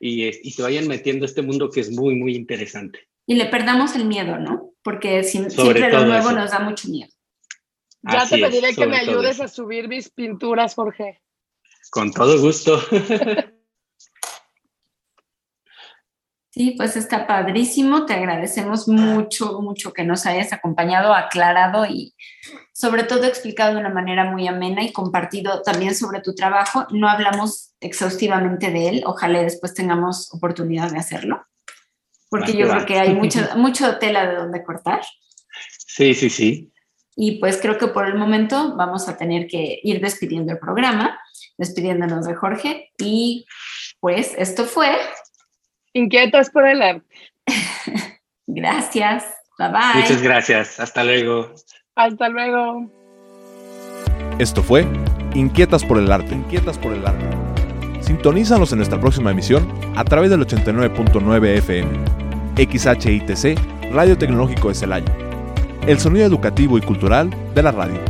y, 0.00 0.24
y, 0.26 0.50
se 0.52 0.62
vayan 0.62 0.88
metiendo 0.88 1.24
a 1.24 1.28
este 1.28 1.42
mundo 1.42 1.70
que 1.70 1.80
es 1.80 1.90
muy, 1.90 2.14
muy 2.14 2.34
interesante. 2.34 3.06
Y 3.26 3.34
le 3.34 3.46
perdamos 3.46 3.94
el 3.94 4.06
miedo, 4.06 4.38
¿no? 4.38 4.72
Porque 4.82 5.22
siempre 5.22 5.90
lo 5.90 6.06
nuevo 6.06 6.32
nos 6.32 6.50
da 6.50 6.60
mucho 6.60 6.88
miedo. 6.88 7.10
Ya 8.02 8.26
te 8.26 8.38
pediré 8.38 8.74
que 8.74 8.86
me 8.86 8.96
ayudes 8.96 9.40
a 9.40 9.48
subir 9.48 9.88
mis 9.88 10.08
pinturas, 10.08 10.74
Jorge. 10.74 11.20
Con 11.90 12.12
todo 12.12 12.40
gusto. 12.40 12.80
Sí, 16.50 16.74
pues 16.76 16.96
está 16.96 17.28
padrísimo. 17.28 18.06
Te 18.06 18.14
agradecemos 18.14 18.88
mucho, 18.88 19.60
mucho 19.60 19.92
que 19.92 20.02
nos 20.02 20.26
hayas 20.26 20.52
acompañado, 20.52 21.14
aclarado 21.14 21.86
y 21.86 22.14
sobre 22.72 23.04
todo 23.04 23.24
explicado 23.24 23.74
de 23.74 23.80
una 23.80 23.90
manera 23.90 24.24
muy 24.24 24.48
amena 24.48 24.82
y 24.82 24.92
compartido 24.92 25.62
también 25.62 25.94
sobre 25.94 26.20
tu 26.20 26.34
trabajo. 26.34 26.88
No 26.90 27.08
hablamos 27.08 27.74
exhaustivamente 27.80 28.72
de 28.72 28.88
él. 28.88 29.02
Ojalá 29.06 29.42
después 29.42 29.74
tengamos 29.74 30.34
oportunidad 30.34 30.90
de 30.90 30.98
hacerlo, 30.98 31.46
porque 32.28 32.56
yo 32.56 32.68
creo 32.68 32.84
que 32.84 32.98
hay 32.98 33.14
mucho, 33.14 33.40
mucho 33.56 33.98
tela 33.98 34.26
de 34.26 34.34
donde 34.34 34.64
cortar. 34.64 35.02
Sí, 35.86 36.14
sí, 36.14 36.30
sí. 36.30 36.72
Y 37.14 37.38
pues 37.38 37.58
creo 37.60 37.78
que 37.78 37.88
por 37.88 38.08
el 38.08 38.16
momento 38.16 38.74
vamos 38.76 39.08
a 39.08 39.16
tener 39.16 39.46
que 39.46 39.78
ir 39.84 40.00
despidiendo 40.00 40.52
el 40.52 40.58
programa, 40.58 41.20
despidiéndonos 41.58 42.26
de 42.26 42.34
Jorge. 42.34 42.90
Y 42.98 43.46
pues 44.00 44.32
esto 44.36 44.64
fue 44.64 44.96
Inquietas 45.92 46.50
por 46.50 46.66
el 46.66 46.82
arte. 46.82 47.06
gracias. 48.46 49.24
Bye 49.58 49.68
bye. 49.68 50.02
Muchas 50.02 50.22
gracias. 50.22 50.80
Hasta 50.80 51.04
luego. 51.04 51.52
Hasta 51.96 52.28
luego. 52.28 52.90
Esto 54.38 54.62
fue 54.62 54.86
Inquietas 55.34 55.84
por 55.84 55.98
el 55.98 56.10
Arte. 56.10 56.34
Inquietas 56.34 56.78
por 56.78 56.94
el 56.94 57.06
Arte. 57.06 57.24
Sintonízanos 58.00 58.72
en 58.72 58.78
nuestra 58.78 58.98
próxima 59.00 59.30
emisión 59.30 59.68
a 59.96 60.04
través 60.04 60.30
del 60.30 60.40
89.9 60.40 61.58
FM. 61.58 62.20
XHITC, 62.56 63.92
Radio 63.92 64.16
Tecnológico 64.16 64.68
de 64.68 64.74
Celaya. 64.74 65.12
El 65.86 65.98
sonido 65.98 66.26
educativo 66.26 66.78
y 66.78 66.80
cultural 66.80 67.30
de 67.54 67.62
la 67.62 67.72
radio. 67.72 68.00